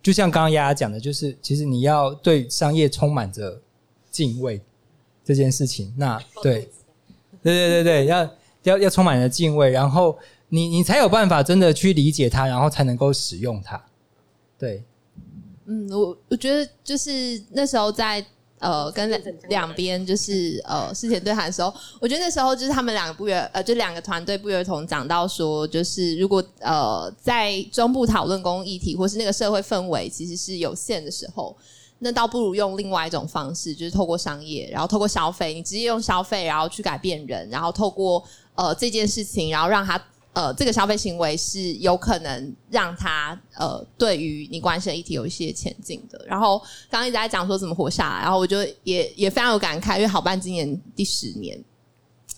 [0.00, 3.60] 就像刚刚丫丫讲的，就是其实你要对商业充满着
[4.08, 4.62] 敬畏
[5.24, 5.92] 这件事情。
[5.96, 6.70] 那对，
[7.42, 8.30] 对对对对，要
[8.62, 10.16] 要要充满着敬畏，然后
[10.48, 13.84] 你你才有办法真的去理解它，然后才能够使用它。
[14.56, 14.84] 对，
[15.66, 18.24] 嗯，我我觉得就是那时候在。
[18.58, 19.08] 呃，跟
[19.48, 31.56] 两边就是呃事前对谈的时候，我觉得那时候就是他们两个不约呃，就两个团队不约而同讲到说，就是如果呃在中部讨论公共议题，或是那个社会氛围其实是有限的时候，
[32.00, 38.22] 那倒不如用另外一种方式，就是透过商业，然后透过消费，你直接用消费，然后去改变人，然后透过
[38.54, 40.00] 呃这件事情，然后让他。
[40.34, 46.24] 呃，这个消费行为是有可能让他呃，对于你关心的议题有一些前进的。
[46.26, 46.58] 然后
[46.88, 51.58] 刚刚一直在讲说怎么活下来，然后我就也也非常有感慨，因为好办今年第十年。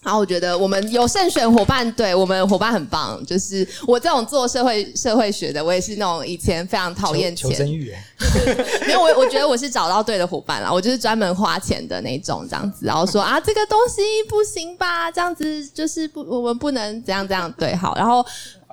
[0.03, 3.23] 然后我觉得我们有慎选伙伴，对我们伙伴很棒。
[3.27, 7.95] 就是我这种做社会社会学的，我也是那种以前非常讨厌钱，求生欲。
[8.83, 12.87] 因为我我觉得我是找到对的伙伴了，我就是专门花钱的那种这样子。
[12.87, 15.11] 然后说啊，这个东西不行吧？
[15.11, 17.95] 这样子就是不，我们不能怎样怎样对好。
[17.97, 18.25] 然后。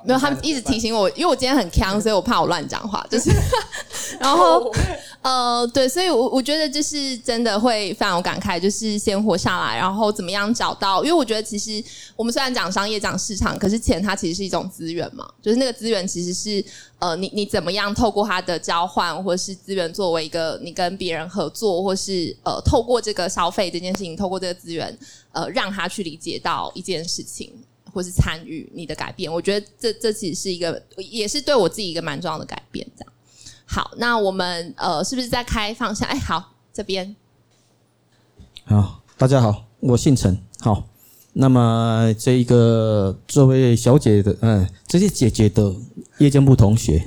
[0.08, 3.05] 没有，他们一直提醒我，因为我今天很强，所以我怕我乱讲话。
[3.12, 3.30] 就是，
[4.20, 4.72] 然后
[5.22, 11.03] 呃，对，所以我我觉得就是真的会非常有感慨，就是先活下来，然后怎么样找到？
[11.03, 11.84] 因为我觉得其实
[12.16, 16.64] 我们虽然讲商业、讲市场，可是钱它其实是一种资源嘛，就是那个资源其实是
[16.99, 24.97] 呃，你你怎么样透过它的交换，或是资源作为一个你跟别人合作，或是呃，透过这个消费这件事情，透过这个资源，
[25.34, 27.51] 呃，让他去理解到一件事情。
[27.98, 32.86] 或是参与你的改变，我觉得这这其实是一个，也是对我自己一个蛮重要的改变。
[32.95, 33.12] 这样，
[33.66, 36.06] 好，那我们呃，是不是在开放下？
[36.06, 37.16] 哎，好，这边，
[38.66, 40.38] 好，大家好，我姓陈。
[40.60, 40.84] 好，
[41.34, 45.74] 那么这一个这位小姐的，嗯，这些姐姐的
[46.20, 47.04] 夜间部同学，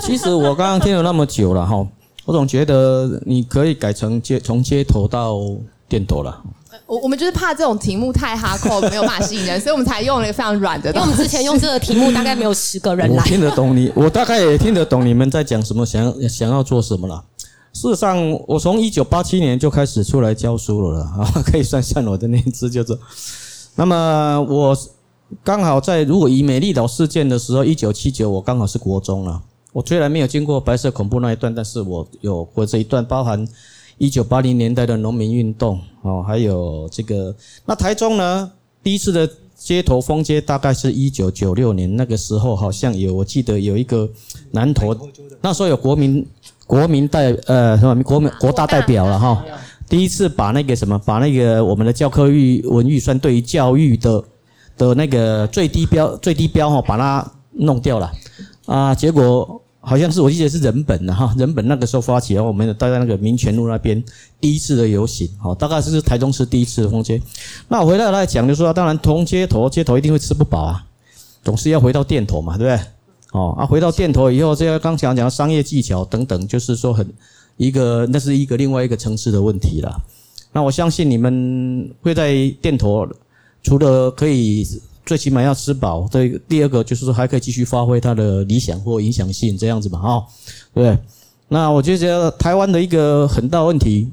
[0.00, 1.86] 其实我刚刚听了那么久了哈，
[2.24, 5.38] 我总觉得你可以改成街从街头到
[5.86, 6.42] 店头了。
[6.86, 10.88] 我我们就是怕这种题目太哈扣，没有办法吸引人，所以我们才用了一个非常软的。
[10.90, 13.16] 因为我们之前用这个题目，大概没有十个人来。
[13.16, 17.24] 我听得懂你，我大概也听得懂你们在讲什么，想要想要做什么了。
[17.72, 22.96] 事实上，我从一九八七年就开始出来教书了了啊， 可以算算我的年资就是。
[23.74, 24.78] 那么我
[25.42, 29.42] 刚好在如果以美丽岛事件的时候，一九七九，我刚好是国中了。
[29.72, 33.44] 我虽然没有经过白色恐怖那一段，但是我有过这一段，包含。
[33.98, 37.34] 一九八零年代的农民运动，哦，还有这个，
[37.64, 44.06] 那台中呢，第一次的街头封街大概是一九九六年，那个时候好像有，我记得有一个
[44.50, 44.94] 南投，
[45.40, 46.26] 那时候有国民
[46.66, 49.42] 国民代呃什么国民国大代表了哈，
[49.88, 54.22] 第一次把那个什么，把那个我们的教科预文预算对于教育的
[54.76, 58.12] 的那个最低标最低标哈，把它弄掉了
[58.66, 59.62] 啊，结果。
[59.88, 64.02] 好像是我记得是人本的哈，人本那个时候发起，然后我们待在那个民权路那边
[64.40, 67.22] 第一次的游行，好，大概是台中市第一次的封街。
[67.68, 70.84] 那我回来来讲，就说当然同街头，街头一定会吃不饱啊，
[71.44, 72.86] 总是要回到店头嘛，对不对？
[73.30, 77.08] 哦，啊，回到店头以后，这个刚讲讲商业技巧等等，就是说很
[77.56, 80.02] 一个，那是一个另外一个层次的问题了。
[80.52, 83.06] 那我相信你们会在店头，
[83.62, 84.66] 除了可以。
[85.06, 86.28] 最起码要吃饱，这。
[86.48, 90.26] 第二个就是说还可以继续发挥它的理想或影响性，这样子嘛，哈，
[90.74, 90.98] 对？
[91.46, 94.10] 那我就觉得台湾的一个很大问题，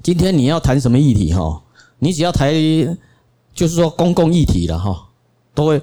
[0.00, 1.60] 今天你要谈什么议题，哈，
[1.98, 2.54] 你只要谈，
[3.52, 5.08] 就是说公共议题了，哈，
[5.52, 5.82] 都会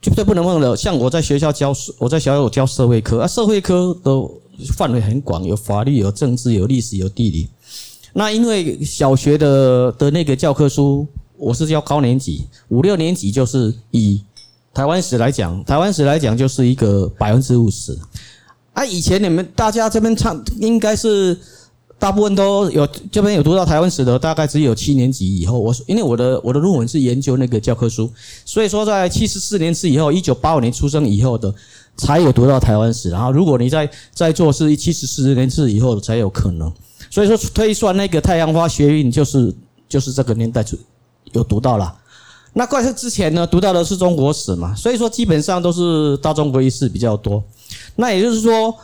[0.00, 0.74] 绝对不能忘了。
[0.74, 4.10] 像我在学校教，我在学校有教社会科啊，社会科的
[4.72, 7.50] 范围很广，有法律、有政治、有历史、有地理。
[8.14, 11.06] 那因为小学的的那个教科书。
[11.38, 14.22] 我是教高年级，五六年级就是以
[14.74, 17.96] 台湾史来讲，台湾史来讲就是一个百分之五十。
[18.72, 21.38] 啊，以前你们大家这边唱，应该是
[21.98, 25.58] 大部分都有这边有读到台湾史的，大概只有七年级以后。
[25.58, 28.10] 我因为我的我的论文是研究那个教科书，
[28.44, 31.52] 所以说在七十四年次以后，一九八五年出生以后的
[31.96, 33.10] 才有读到台湾史。
[33.10, 36.72] 然后如果你在在做是七十四年次以后才有可能。
[37.10, 39.54] 所以说推算那个太阳花学运就是
[39.88, 40.76] 就是这个年代出。
[41.32, 41.94] 有读到了，
[42.54, 47.42] 那怪是之前呢，读到的是中国史嘛，所以说基本上都是大中国历史比较多。
[47.96, 48.74] 那也就是说，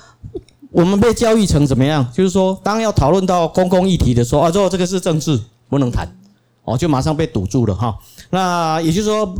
[0.70, 2.06] 我们被教育成怎么样？
[2.12, 6.16] 就是说，当要讨论到公共议题的时候啊，说这个是政治，不能谈
[6.64, 7.96] 哦，就马上被堵住了哈。
[8.30, 9.34] 那也就是说，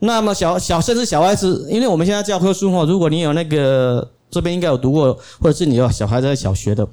[0.00, 6.86] 那么小小甚至小孩子，因为我们现在教科书哈，如果你有那个这边应该有读过，或者是你有小孩在小学的，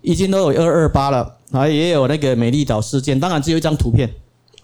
[0.00, 4.10] 已经都有二二八了啊，也有那个美丽岛事件，当然只有一张图片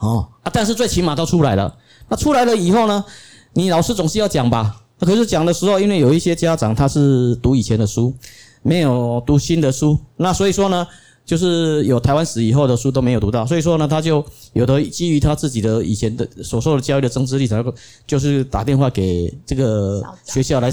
[0.05, 1.75] 哦啊，但是最起码都出来了。
[2.09, 3.05] 那出来了以后呢，
[3.55, 4.77] 你老师总是要讲吧？
[4.99, 8.15] 那可是讲的时候，因为有一些家长他是读以前的书，
[8.63, 10.87] 没有读新的书，那所以说呢。
[11.27, 17.65] 就是有台湾史以后的书都没有读到，所以说呢，他就有的基于他自己的以前的所受的教育的政治立场，
[18.07, 20.71] 就是打电话给这个学校来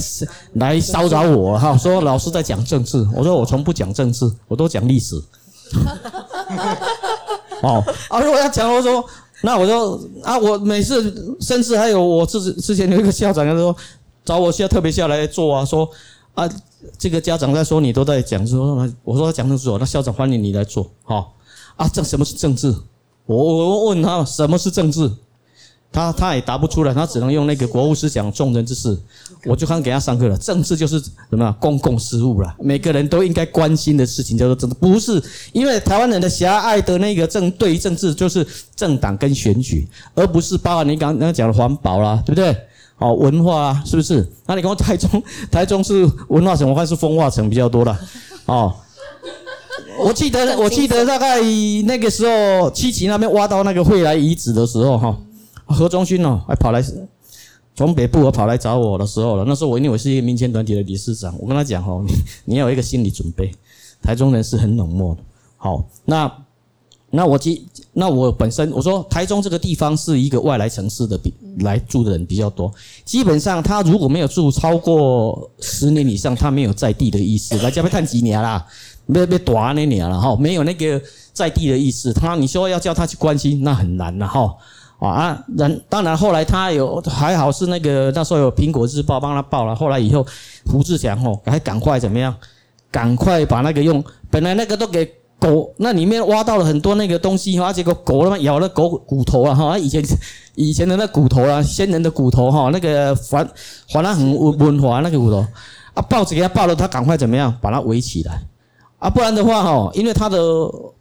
[0.55, 5.15] 来骚扰我哈，说老师在讲政治，我说我从不讲政治，我都讲历史。
[7.63, 9.05] 哦 啊，如果要讲，我说
[9.41, 13.75] 那我说啊，我每次甚至还有我之之前有一个校长，他说
[14.23, 15.89] 找我下特别下来做啊，说
[16.33, 16.49] 啊。
[16.97, 21.27] 这个家长在说，你都在讲说，我说他讲清楚，那校长欢迎你来做，哈
[21.75, 22.75] 啊，这什么是政治？
[23.27, 25.07] 我我问他什么是政治，
[25.91, 28.97] 他他也答不出来，他只能用那个国务思想众人之事，
[29.45, 30.37] 我就看给他上课了。
[30.37, 35.21] 政治就是什么公共事务啦，每个人都应该关心的事情叫做政治，不是
[35.51, 42.55] 因为台湾人的狭隘的那个政对于政治就是政党跟选举，而不是包含你刚刚讲的环保啦，对不对？
[42.97, 44.25] 哦，文化啊，是不是？
[44.45, 47.97] 那你跟我台中，台中是文化城，我看是风化城比较多的。
[48.45, 48.71] 哦，
[49.99, 51.41] 我记得，我记得大概
[51.85, 55.17] 那个时候，七期那边挖到那个惠来遗址的时候，哈，
[55.71, 56.83] 何忠勋哦，还跑来
[57.75, 59.45] 从北部我跑来找我的时候了。
[59.47, 62.13] 那时候我因为我是一个民间团体的理事长，我跟他讲哦， 你
[62.45, 63.51] 你要有一个心理准备，
[64.01, 65.21] 台中人是很冷漠的。
[65.57, 66.31] 好，那。
[67.13, 77.57] 那我记，那我本身我说台中这个地方是一个外来城市的比来住的人比较多，基本上他如果没有住超过十年以上，他没有在地的意思。
[77.57, 78.65] 来这边探几年啦，
[79.11, 81.01] 别别多那年了哈，没有那个
[81.33, 82.13] 在地的意思。
[82.13, 84.55] 他你说要叫他去关心，那很难了哈
[85.09, 85.43] 啊。
[85.57, 90.25] 然当然后来他有还好是那个那时候有苹果日报帮他报了，后来以后
[90.65, 92.35] 胡志强吼还赶快怎么样，
[92.89, 95.09] 赶快把那个用本来那个都给。
[95.41, 99.99] 狗那里面挖到了很多那个东西哈，结果狗他妈咬了狗骨头啊哈，以前
[100.53, 103.43] 以前的那骨头啊，先人的骨头哈，那个还
[103.89, 105.43] 还了很温滑那个骨头
[105.95, 108.39] 啊，报纸给他报了，他赶快怎么样把它围起来
[109.01, 110.37] 啊，不然的话哈，因为他的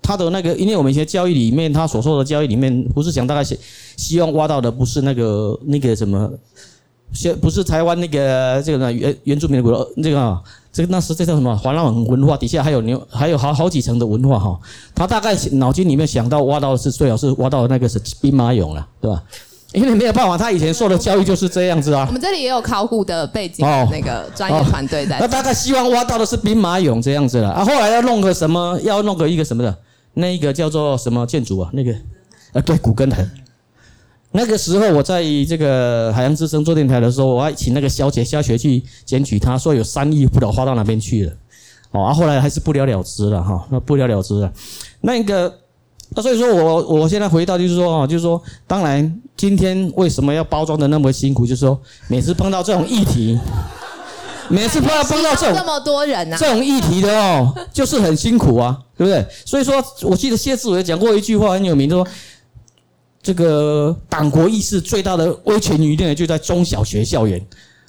[0.00, 3.58] 他的那个，因为我们以前教育里面他所说的教育里面，不是讲大概希
[3.98, 6.30] 希望挖到的不是那个那个什么，
[7.12, 10.40] 先不是台湾那个这个原原住民的骨头这个。
[10.72, 11.56] 这个那是这叫什么？
[11.56, 14.56] 环绕文化底下还有牛，还有好好几层的文化哈。
[14.94, 19.20] 他大概脑筋里面想到挖到的是最好是挖到那个是兵马俑了，对吧？
[19.72, 22.04] 因为没有办法，他以前受的教育就是这样子啊。
[22.08, 25.18] 我们这里也有考古的背景，那个专业团队在。
[25.20, 27.64] 那大概希望挖到的是兵马俑这样子了啊。
[27.64, 28.78] 后来要弄个什么？
[28.82, 29.76] 要弄个一个什么的？
[30.14, 31.70] 那个叫做什么建筑啊？
[31.72, 31.92] 那个
[32.52, 33.30] 啊，对，古根藤。
[34.32, 41.32] 那个时候我在这个海洋之声做电台的时候，我还请那个小姐下学去检举，他说有三亿不知道花到哪边去了，
[41.92, 44.52] 哦，啊，后来还是不了了之了哈，那不了了之了。
[45.00, 45.52] 那个，
[46.14, 51.46] 那所以说我我现在回到就是说啊，就是说，当然今天为什么要包装的那么辛苦？
[51.46, 53.38] 就是说每次碰到这种议题，
[54.48, 59.26] 每次碰到碰到这种这么多人啊，这种议题的哦，就是很辛苦啊，对不对？
[59.44, 62.06] 所以说，我记得谢志伟讲过一句话很有名，说。
[63.22, 67.38] 这个党国意识最大的威权余孽就在中小学校园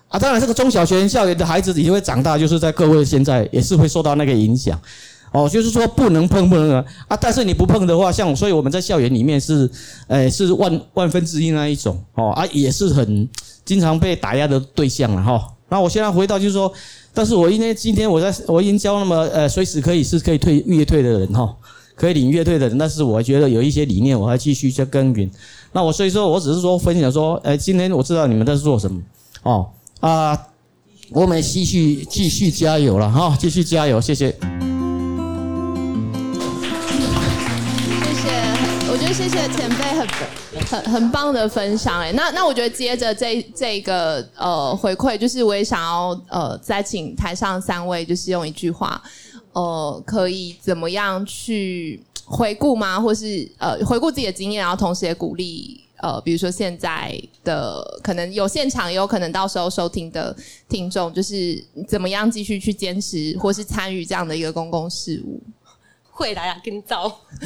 [0.10, 0.20] 啊！
[0.20, 4.78] 当然，这个中小学校园的孩子也会长大，就是在各位现在也是会受到那个影响
[5.32, 5.50] 哦。
[5.50, 6.86] 就是说不能碰，不能啊！
[7.08, 9.70] 啊，但是你不碰的话，像所以我们在校园里面是，
[10.08, 13.28] 诶，是万万分之一那一种哦啊，也是很
[13.66, 15.48] 经常被打压的对象了哈。
[15.70, 16.72] 那我现在回到就是说，
[17.14, 21.56] 但是我因为今天我在我已经教那么呃，随时可以是可以退月退的人哈。
[21.94, 25.30] 可以领月退的人，但是我觉得有一些理念，我还继续在耕耘。
[25.72, 29.00] 那我所以说我只是说分享说，哎，今天我知道你们在做什么
[29.44, 29.70] 哦
[30.00, 30.48] 啊，
[31.12, 34.16] 我们继续继续加油了哈，继续加油，谢。
[34.16, 34.36] 谢
[39.32, 40.06] 谢谢前辈很
[40.66, 49.02] 很很棒的分享哎，那那我觉得接着这这个呃回馈，就是我也想要呃再请台上三位，就是用一句话。
[49.54, 53.00] 呃，可以怎么样去回顾吗？
[53.00, 60.36] 或是呃，回顾自己的经验，然后同时也鼓励呃，比如说现在的可能有现场，也有可能到时候收听的
[60.68, 65.42] 听众，就是怎么样继续去坚持，或是参与这样的一个公共事务。
[66.12, 67.20] 会来啊，跟造。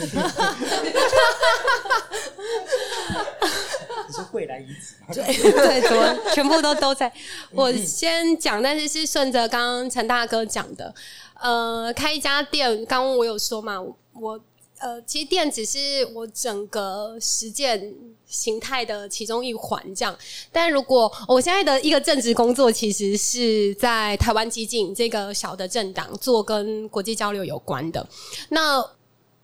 [4.07, 7.11] 你是会来一次对 对，怎么全部都都在？
[7.51, 10.93] 我先讲，但是是顺着刚刚陈大哥讲的。
[11.39, 13.82] 呃，开一家店，刚刚我有说嘛，
[14.13, 14.39] 我
[14.80, 17.93] 呃，其实电只是我整个实践
[18.26, 20.15] 形态的其中一环，这样。
[20.51, 28.05] 但如果我现在的一个正职工作，其实是在台湾基进这个小的政党做跟国际交流有关的。
[28.49, 28.86] 那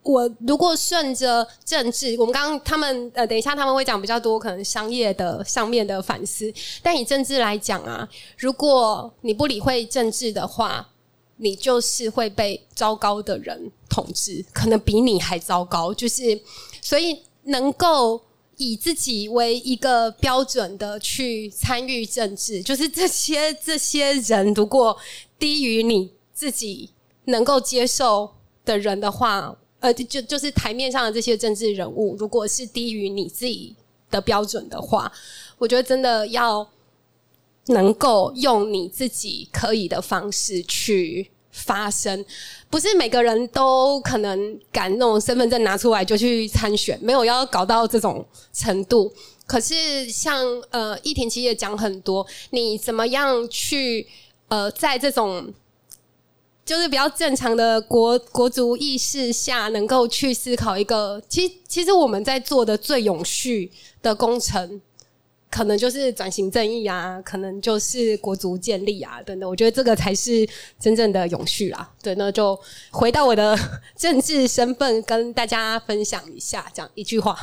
[0.04, 6.52] 我如果顺着政治，我们刚刚他们呃，等一下他们会讲比较多可能商业的上面的反思。
[6.84, 8.08] 但以政治来讲啊，
[8.38, 10.90] 如果你不理会政治的话，
[11.44, 15.92] 你就是会被糟糕的人统治，可能比你还糟糕。
[15.92, 16.40] 就是，
[16.84, 18.22] 所以能够
[18.58, 24.96] 以自己为一个标准的去参与政治，就是这些这些人如果
[25.40, 26.92] 低于你自己
[27.26, 33.76] 能够接受的人的话，呃，就就是台面上的这些政治人物，如果是低于你自己
[34.12, 35.12] 的标准的话，
[35.58, 36.70] 我觉得真的要。
[37.68, 42.26] 能够用你自己可以的方式去发声，
[42.70, 49.14] 不是每个人都可能敢那种身份证拿出来就去参选，没有要搞到这种程度。
[49.46, 54.08] 可是像呃，奕婷其实也讲很多，你怎么样去
[54.48, 55.54] 呃，在这种
[56.66, 63.70] 就是比较正常的国国族意识下，能够去思考一个，其实其实我们在做的最永续
[64.02, 64.82] 的工程。
[65.52, 69.48] 可能就是转型正义啊，可能就是国足建立啊，等等。
[69.48, 70.48] 我觉得这个才是
[70.80, 71.94] 真正的永续啦。
[72.02, 72.58] 对，那就
[72.90, 73.54] 回到我的
[73.98, 77.38] 政治身份，跟大家分享一下，讲一句话。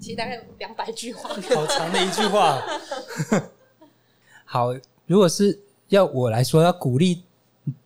[0.00, 2.62] 其实大概有两百句话，好长的一句话。
[4.46, 4.74] 好，
[5.06, 7.22] 如果是要我来说，要鼓励，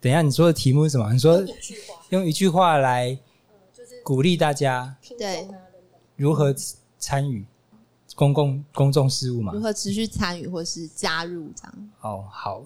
[0.00, 1.12] 等一下你说的题目是什么？
[1.12, 1.44] 你说
[2.10, 3.18] 用一句话来
[4.04, 5.48] 鼓励大家，对，
[6.14, 6.54] 如何
[6.98, 7.44] 参与？
[8.16, 11.90] 公共公众事务嘛，如何持续参与或是加入这样？
[12.00, 12.64] 哦，好，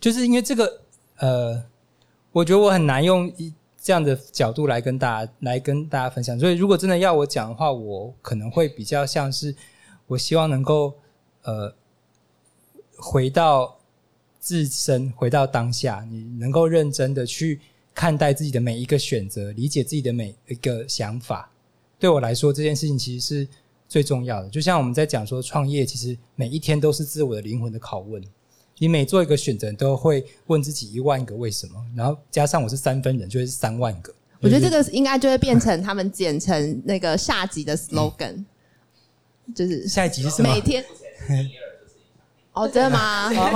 [0.00, 0.80] 就是因为这个，
[1.18, 1.64] 呃，
[2.32, 6.36] 我觉得我很难用一这样的角度来跟大家来跟大家分享。
[6.40, 9.54] 所以，如果真的要我讲的话，我可能会比较像是，
[10.08, 10.92] 我希望能够
[11.44, 11.72] 呃
[12.96, 13.78] 回到
[14.40, 17.60] 自身，回到当下，你能够认真的去
[17.94, 21.48] 看待自己的每一个选择，理解自己的每一个想法。
[21.96, 23.48] 对我来说，这件事情其实是。
[23.90, 28.22] 最重要的，就像我们在讲说创业，其实每一天都是自我的灵魂的拷问。
[28.78, 34.14] 你每做一个选择，都会问自己一万个为什么，然后加上我是三分人，就会是三万个。
[34.40, 40.54] 我觉得这个应该就会变成他们剪成那个下集的 slogan，、嗯、就是下一集是什么？
[40.54, 40.84] 每天。
[42.52, 43.28] 哦，真的吗？
[43.34, 43.50] 好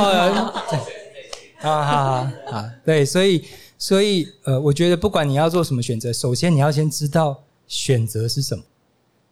[1.60, 3.44] 好好好，对，所以
[3.78, 8.64] 所以呃，我觉得不管你要做什么选择，首先你要先知道选择是什么，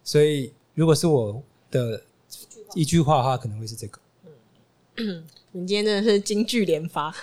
[0.05, 0.53] 所以。
[0.75, 2.03] 如果是我的
[2.75, 3.99] 一句话的话，可能会是这个。
[4.97, 7.15] 嗯，你今天真的是金句连发。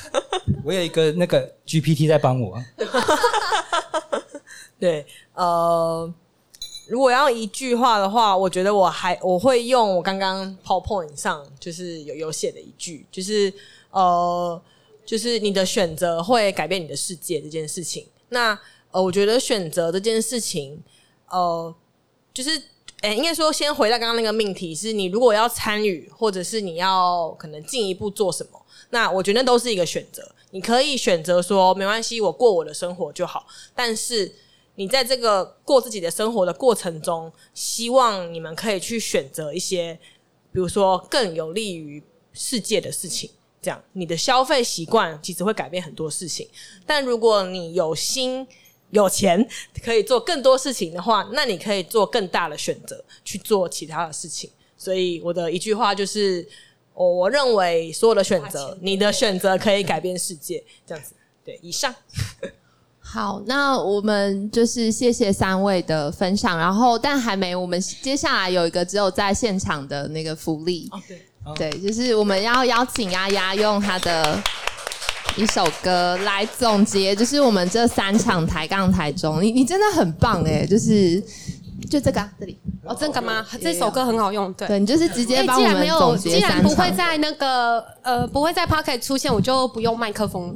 [0.64, 2.58] 我有一个那个 GPT 在帮我。
[4.80, 6.12] 对，呃，
[6.86, 13.52] 如果要一句话的话，我觉得我还我会用我刚刚 PowerPoint 上就是有有写的一句，就是
[13.90, 14.60] 呃，
[15.04, 18.06] 就是你的选择会改变你的世界这件事情。
[18.30, 18.58] 那
[18.90, 20.82] 呃，我觉得选择这件事情，
[21.28, 21.74] 呃，
[22.32, 22.62] 就是。
[23.04, 30.26] 哎，应该说，先回到刚刚那个命题，是你如果要参与，或者是你要可能进一步做什么，那我觉得那都是一个选择。
[30.52, 33.46] 你可以选择说没关系，我过我的生活就好。
[33.74, 34.34] 但是
[34.76, 39.98] 你在这个过自己的生活的过程中，希望你们可以去选择一些，
[40.50, 42.02] 比如说更有利于
[42.32, 43.28] 世界的事情。
[43.60, 46.48] 这样，你的消费习惯其实会改变很多事情。
[46.86, 48.46] 但如果你有心，
[48.94, 49.46] 有钱
[49.84, 54.48] 可以做更多事情的话，那你可以做更大的选择去做其他的事情。
[54.78, 56.46] 所以我的一句话就是，
[56.94, 60.62] 我我认为所有的选择，你的选择可以改变世界。
[60.86, 61.12] 这样子，
[61.44, 61.92] 对，以上。
[63.02, 70.88] 好，那我们就是谢谢三位的分享，然后但还没，我们接下来有一个只有在现场的那个福利。
[70.92, 71.02] 哦，
[71.56, 74.40] 对，对，就是我们要邀请丫丫用她的。
[75.36, 81.20] 一首歌来总结，就是我们这三场抬杠台中，你你真的很棒哎，就是
[81.90, 83.44] 就这个啊，这里哦，这个吗？
[83.60, 86.50] 这首歌很好用，对，对你就是直接帮我们总结三场。
[86.50, 90.54] 既然不会在那个呃不会在 Pocket 出现，我就不用麦克风了。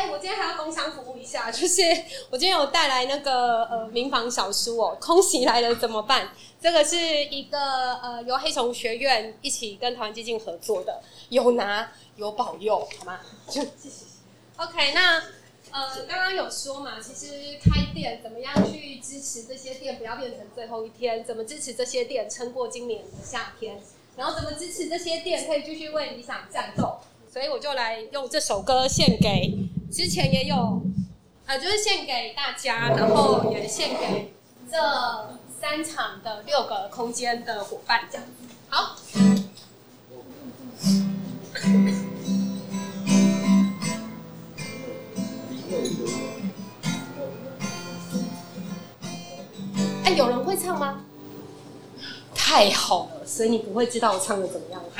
[0.00, 1.82] 哎、欸，我今天还要工商服务一下， 就是
[2.30, 6.30] 我今天有带来那个呃民房小书哦，空袭来了怎么办？
[6.58, 11.92] 这个是一个呃由黑熊学院一起跟台湾基金合作的，有拿。
[12.16, 13.20] 有保佑，好吗？
[13.48, 13.62] 就
[14.62, 14.92] OK。
[14.92, 15.22] 那
[15.70, 21.24] 呃，刚刚有说嘛，其实开店怎么样去支持这些店不要变成最后一天？
[21.24, 23.80] 怎么支持这些店撑过今年的夏天？
[24.16, 26.98] 然后怎么支持这些店可以继续为理想战斗？
[27.32, 29.56] 所以我就来用这首歌献给
[29.92, 30.82] 之前也有
[31.46, 34.32] 呃，就是献给大家，然后也献给
[34.70, 34.76] 这
[35.60, 38.24] 三场的六个空间的伙伴，这样。
[38.68, 38.96] 好。
[50.04, 51.00] 哎，有人会唱吗？
[52.32, 54.80] 太好了，所以你不会知道我唱的怎么样。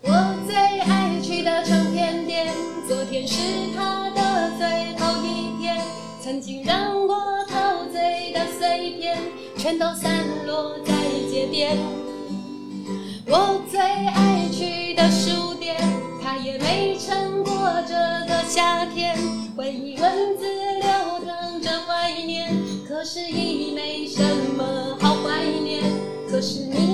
[0.00, 2.52] 我最爱去的唱片店，
[2.86, 3.38] 昨天是
[3.74, 5.80] 他的最后一天。
[6.20, 9.18] 曾经让我陶醉的碎片，
[9.56, 10.92] 全都散落在
[11.30, 11.78] 街边。
[13.26, 15.76] 我最爱去的书店，
[16.22, 17.52] 它也没撑过
[17.86, 17.94] 这
[18.26, 19.16] 个夏天。
[19.56, 22.54] 回忆文字流淌着怀念，
[22.86, 24.22] 可是已没什
[24.56, 25.82] 么好怀念。
[26.30, 26.93] 可是你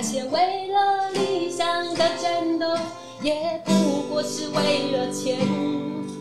[0.00, 2.66] 那些为了理想的战斗，
[3.20, 5.36] 也不过是为了钱。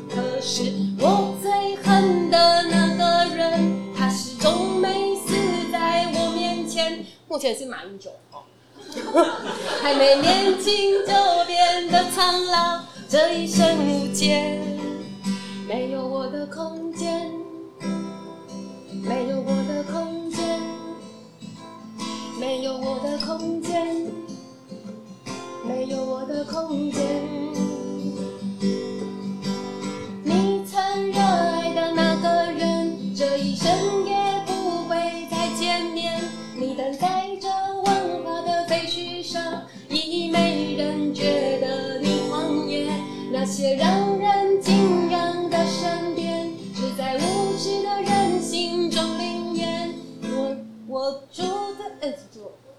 [0.09, 5.35] 可是我最恨的那个人，他始终没死
[5.71, 7.05] 在我面前。
[7.27, 8.09] 目前是马英九。
[9.79, 14.59] 还没年轻就变得苍老，这一生无解，
[15.67, 17.26] 没有我的空间，
[22.99, 24.11] 我的空间，
[25.67, 27.46] 没有我的空间。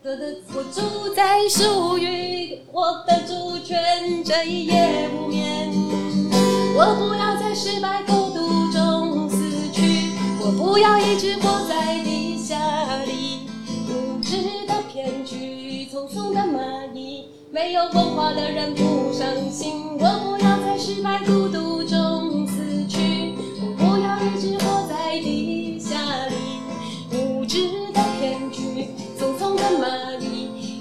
[0.08, 5.70] 我的我住在属于我的主权这一夜无眠。
[6.74, 9.36] 我不要在失败孤独中死
[9.70, 12.56] 去，我不要一直活在地下
[13.04, 13.50] 里。
[13.90, 19.74] 无知的骗局，匆匆的蚂蚁，没有文化的人不伤心。
[20.00, 21.98] 我不要在失败孤独中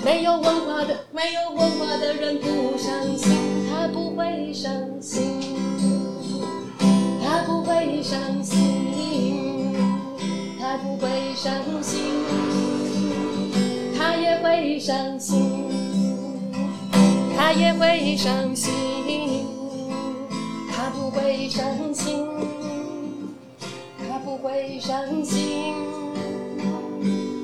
[0.08, 3.30] 没有文化的没有文化的人不伤心，
[3.70, 5.38] 他不会伤心，
[7.22, 9.76] 他不会伤心，
[10.58, 11.52] 他不会伤
[11.84, 12.00] 心。
[13.98, 15.66] 他也会伤心，
[17.36, 19.46] 他也会伤心，
[20.72, 22.26] 他不会伤心，
[24.08, 25.76] 他不会伤心。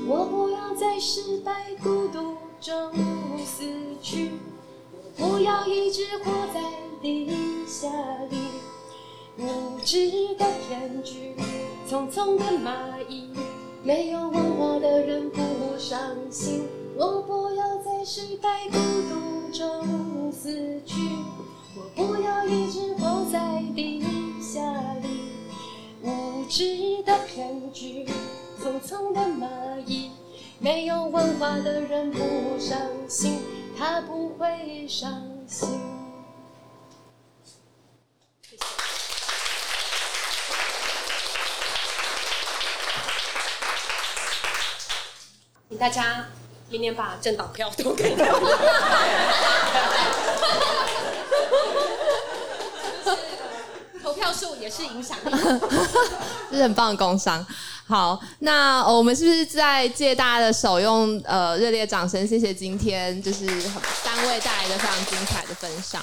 [0.06, 1.52] 我不要再失败
[1.82, 2.74] 孤独中
[3.44, 3.62] 死
[4.00, 4.30] 去，
[5.18, 6.62] 我不要一直活在
[7.02, 7.30] 地
[7.66, 7.86] 下
[8.30, 8.38] 里。
[9.36, 11.34] 无知的骗局，
[11.86, 13.28] 匆匆的蚂蚁。
[13.82, 15.38] 没有文化的人不
[15.78, 16.62] 伤心，
[16.96, 18.78] 我不要在失败孤
[19.10, 20.94] 独中死去，
[21.76, 24.02] 我不要一直活在地
[24.40, 24.62] 下
[25.02, 25.20] 里。
[26.02, 28.06] 无知的骗局，
[28.58, 29.46] 匆匆的蚂
[29.84, 30.12] 蚁，
[30.60, 32.78] 没有文化的人不伤
[33.08, 33.42] 心，
[33.78, 35.68] 他不会伤心。
[45.78, 46.24] 大家
[46.70, 48.24] 明年把政党票都给他。
[54.02, 55.30] 投票数也是影响力，
[56.50, 57.44] 这 是很棒的工商。
[57.86, 63.46] 好，那我们是不是在借大家的手，用呃热烈掌声，谢谢今天就是
[64.02, 66.02] 三位带来的非常精彩的分享。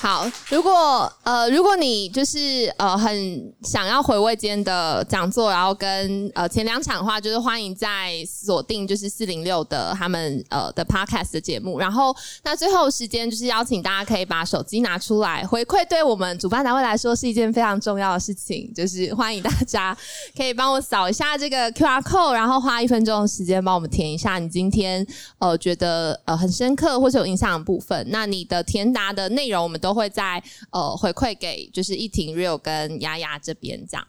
[0.00, 11.80] 好，如果呃，如果你就是呃很想要回味今天的讲座，然后跟呃前两场的话，就是欢迎在锁定就是四零六的他们呃的 podcast 的节目。
[11.80, 18.72] 然后那最后时间就是邀请大家可以把手机拿出来回馈，对我们主办单位来说是一件非常重要的事情。
[18.72, 19.96] 就是欢迎大家
[20.36, 25.04] 可以帮我扫一下这个 QR code，然后花一分钟的时间帮我们填一下你今天
[25.40, 28.06] 呃觉得呃很深刻或者有印象的部分。
[28.10, 29.87] 那你的填答的内容我们都。
[29.88, 34.06] 都会在呃回馈给就是一婷 Real 跟丫丫这边这样。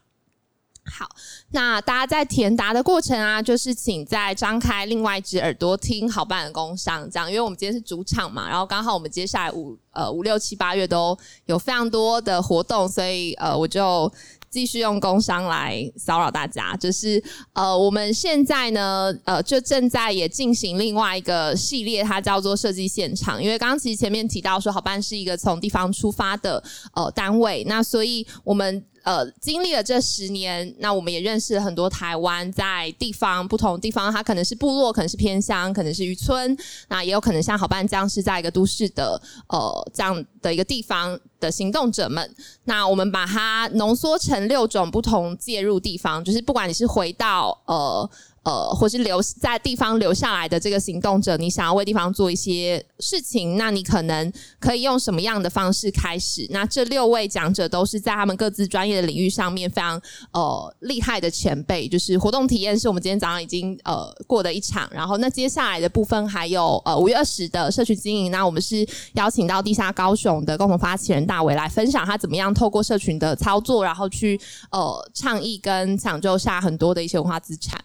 [0.86, 1.08] 好，
[1.52, 11.16] 那大家在填答的过程啊，就是请再张开另外一只耳朵听好办的工商这样，因为我们今天是主场嘛，然后刚好我们接下来五呃五六七八月都
[11.46, 14.12] 有非常多的活动，所以呃我就
[14.50, 17.24] 继续用工商来骚扰大家，就是
[17.54, 23.42] 呃，我们现在呢，呃，就正在也进行另外一个系列，它叫做设计现场。
[23.42, 28.86] 因为刚刚其实前面提到说，好办是一个从地方出发的呃单位，那所以我们。
[29.04, 42.36] 呃，经历了这十年，那我们也认识了很多台湾在地方不同地方，它可能是部落，可能是偏乡，可能是渔村，那也有可能像好伴这样是在一个都市的呃这样的一个地方的行动者们。
[42.66, 48.10] 那我们把它浓缩成六种不同介入地方，就是不管你是回到呃。
[48.44, 56.48] 呃，或是留在地方留下来的这个行动者，你想要为地方做一些事情，那你可能可以用什么样的方式开始？
[56.50, 61.88] 那这六位讲者都是在他们各自专业的领域上面非常呃厉害的前辈。
[61.88, 74.40] 就是活动体验是我们今天早上已经呃过的一场，然后那接下来的部分还有呃五月二十的社群经营，那我们是邀请到地下高雄的共同发起人大伟来分享他怎么样透过社群的操作，然后去
[74.72, 77.80] 呃倡议跟抢救下很多的一些文化资产。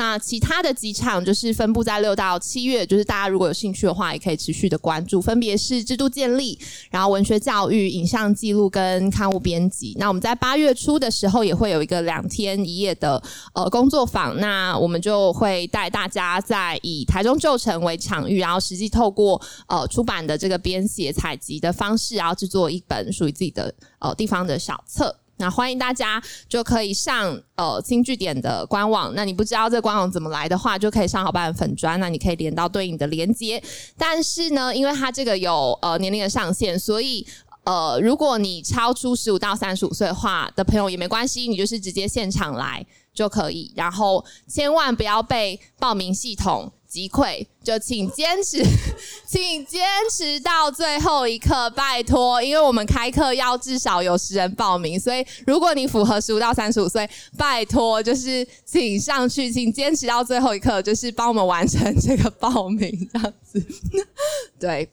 [0.00, 5.20] 那其他的几场就是分布在六到七月，就是大家如果有兴趣的话，也可以持续的关注。
[5.20, 6.58] 分别是制度建立，
[6.90, 9.94] 然后文学教育、影像记录跟刊物编辑。
[9.98, 13.22] 那我们在八月初的时候也会有一个两天一夜的
[13.52, 19.38] 呃工作坊，那我们就会带大家在以台中旧城为场域，然后实际透过
[19.68, 25.14] 呃出版的这个编写采集的方式，然后制作一本属于自己的呃地方的小册。
[25.40, 29.12] 那欢迎大家就可以上呃新据点的官网。
[29.16, 31.98] 那你不知道这官网怎么来的话，就可以上好办粉专。
[31.98, 33.60] 那你可以连到对应的连接。
[33.96, 37.26] 但是呢，因为它这个有呃年龄的上限，所以
[37.64, 42.84] 呃如果你超出十五到三十五岁的话的朋友也没关系，你就是直接现场来
[43.14, 43.72] 就可以。
[43.74, 48.60] 然后千万不要被报名系统击溃，就请坚持，
[49.24, 49.80] 请坚
[50.10, 63.64] 持到最后一刻，拜托，因为我们开课要至少有十人报名，所以如果你符合十五到三十五岁，拜托，就是请上去，请坚持到最后一刻，就是帮我们完成这个报名，这样子。
[64.58, 64.90] 对，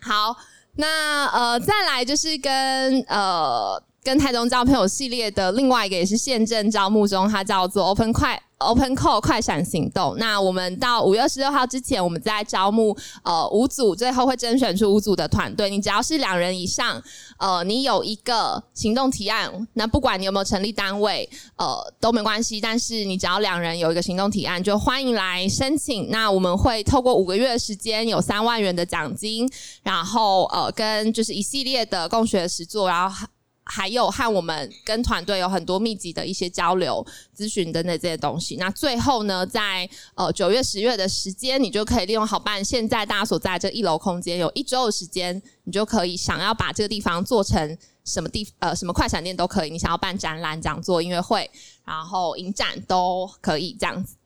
[0.00, 0.36] 好，
[0.74, 8.40] 那呃，再来就是跟呃跟台中交朋友系列的另外一个也是现正招募中，它叫做 Open 快。
[8.64, 15.68] Open Call 快闪行动，那我们到五月十六号之前，我们在招募呃五组，最后会甄选出五组的团队。
[15.68, 17.02] 你只要是两人以上，
[17.38, 22.60] 呃，你有一个行动提案，那不管你有没有成立单位，呃，都没关系。
[22.60, 26.08] 但是你只要两人有一个行动提案，就欢迎来申请。
[26.08, 29.50] 那我们会透过五个月的时间，有三万元的奖金，
[29.82, 33.26] 然后呃，跟就是一系列的共学实作，然后。
[33.64, 37.04] 还有和我们跟团队有很多密集的一些交流、
[37.36, 38.56] 咨询等等这些东西。
[38.56, 49.70] 那最后呢，在呃九月、十月的时间，你就可以利用好办现在大家所在这一楼空间，有一周的时间，你就可以想要把这个地方做成什么地呃什么快闪店都可以。
[49.70, 51.48] 你想要办展览、讲座、音乐会，
[51.84, 54.16] 然后影展都可以这样子。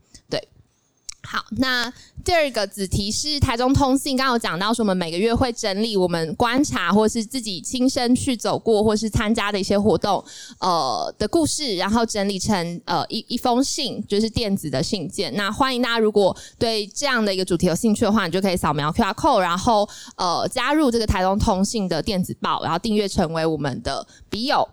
[1.26, 1.92] 好，那
[2.24, 10.24] 第二个子题是台中通信，刚刚有讲到说，我们每个月会整理我们观察或是自己亲身去走过或是参加的一些活动，
[10.60, 15.34] 呃的故事，然后整理成呃一一封信，就是电子的信件。
[15.34, 24.68] 那欢迎大家如果对这样的一个主题有兴趣的话，你就可以扫描 QR code，然后呃加入这个台中通信的电子报，然后订阅成为我们的笔友。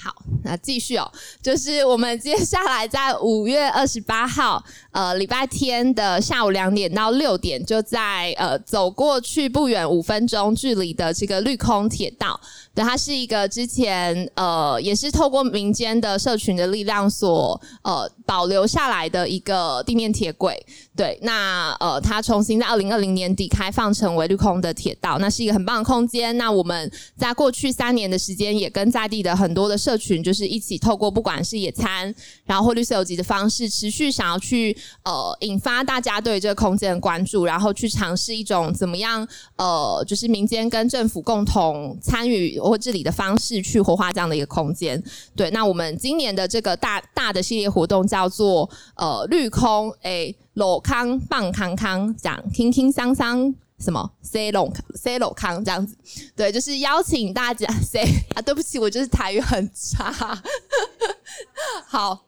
[0.00, 1.10] 好，那继续哦，
[1.42, 12.40] 就是我们接下来在五月二十八号，呃，礼拜天的下午两点到六点，就在呃走过去不远五分钟距离的这个绿空铁道。
[12.72, 20.64] 对，它是一个之前呃也是透过民间的社群的力量所呃保留下来的一个地面铁轨。
[20.94, 26.36] 对，那呃它重新在二零二零年底开放成为绿空的铁道，那是一个很棒的空间。
[26.38, 32.14] 那我们在过去三年的时间，也跟在地的很多的社群，就是一起透过不管是野餐，
[32.44, 39.26] 然后或绿色游集的方式，持续想要去呃引发大家对这个空间的关注，然后去尝试一种怎么样
[39.56, 42.58] 呃就是民间跟政府共同参与。
[42.58, 45.02] 或治理的方式去活化这样的一个空间，
[45.34, 45.48] 对。
[45.50, 54.72] 那我们今年的这个大大的系列活动叫做呃绿空诶，裸康棒康康讲听听桑桑什么 say 龙
[55.34, 55.96] 康这样子，
[56.36, 58.04] 对，就是邀请大家 say
[58.34, 60.42] 啊，对不起，我就是台语很差，
[61.86, 62.24] 好。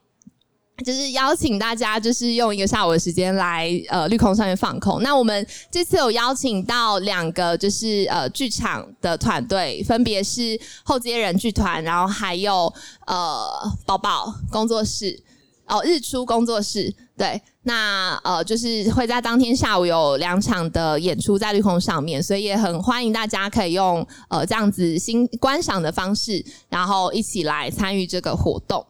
[0.83, 5.03] 就是邀请大家，就是用一个下午的时间来呃绿空上面放空。
[5.03, 12.73] 那我们这次有邀请到两个，就是呃剧场的团队，分别是后街人剧团，然后还有
[13.07, 13.47] 呃
[13.85, 15.23] 宝宝工作室
[15.67, 16.97] 哦日出工作室。
[17.15, 28.87] 对，那呃，就是会在当天下午有两场的演出在绿空上面，所以也很欢迎大家可以用呃这样子新观赏的方式，然后一起来参与这个活动。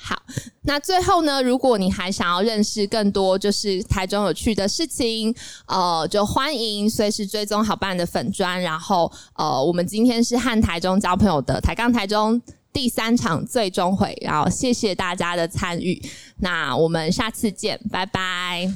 [0.00, 0.20] 好，
[0.62, 5.34] 那最后呢，如果你还想要认识更多就是台中有趣的事情，
[5.66, 8.60] 呃，就欢迎随时追踪好办的粉砖。
[8.62, 12.40] 然后呃，我们今天是和台中交朋友的抬杠台中
[12.78, 16.00] 第三场最终回，然后谢谢大家的参与，
[16.36, 18.70] 那我们下次见，拜拜。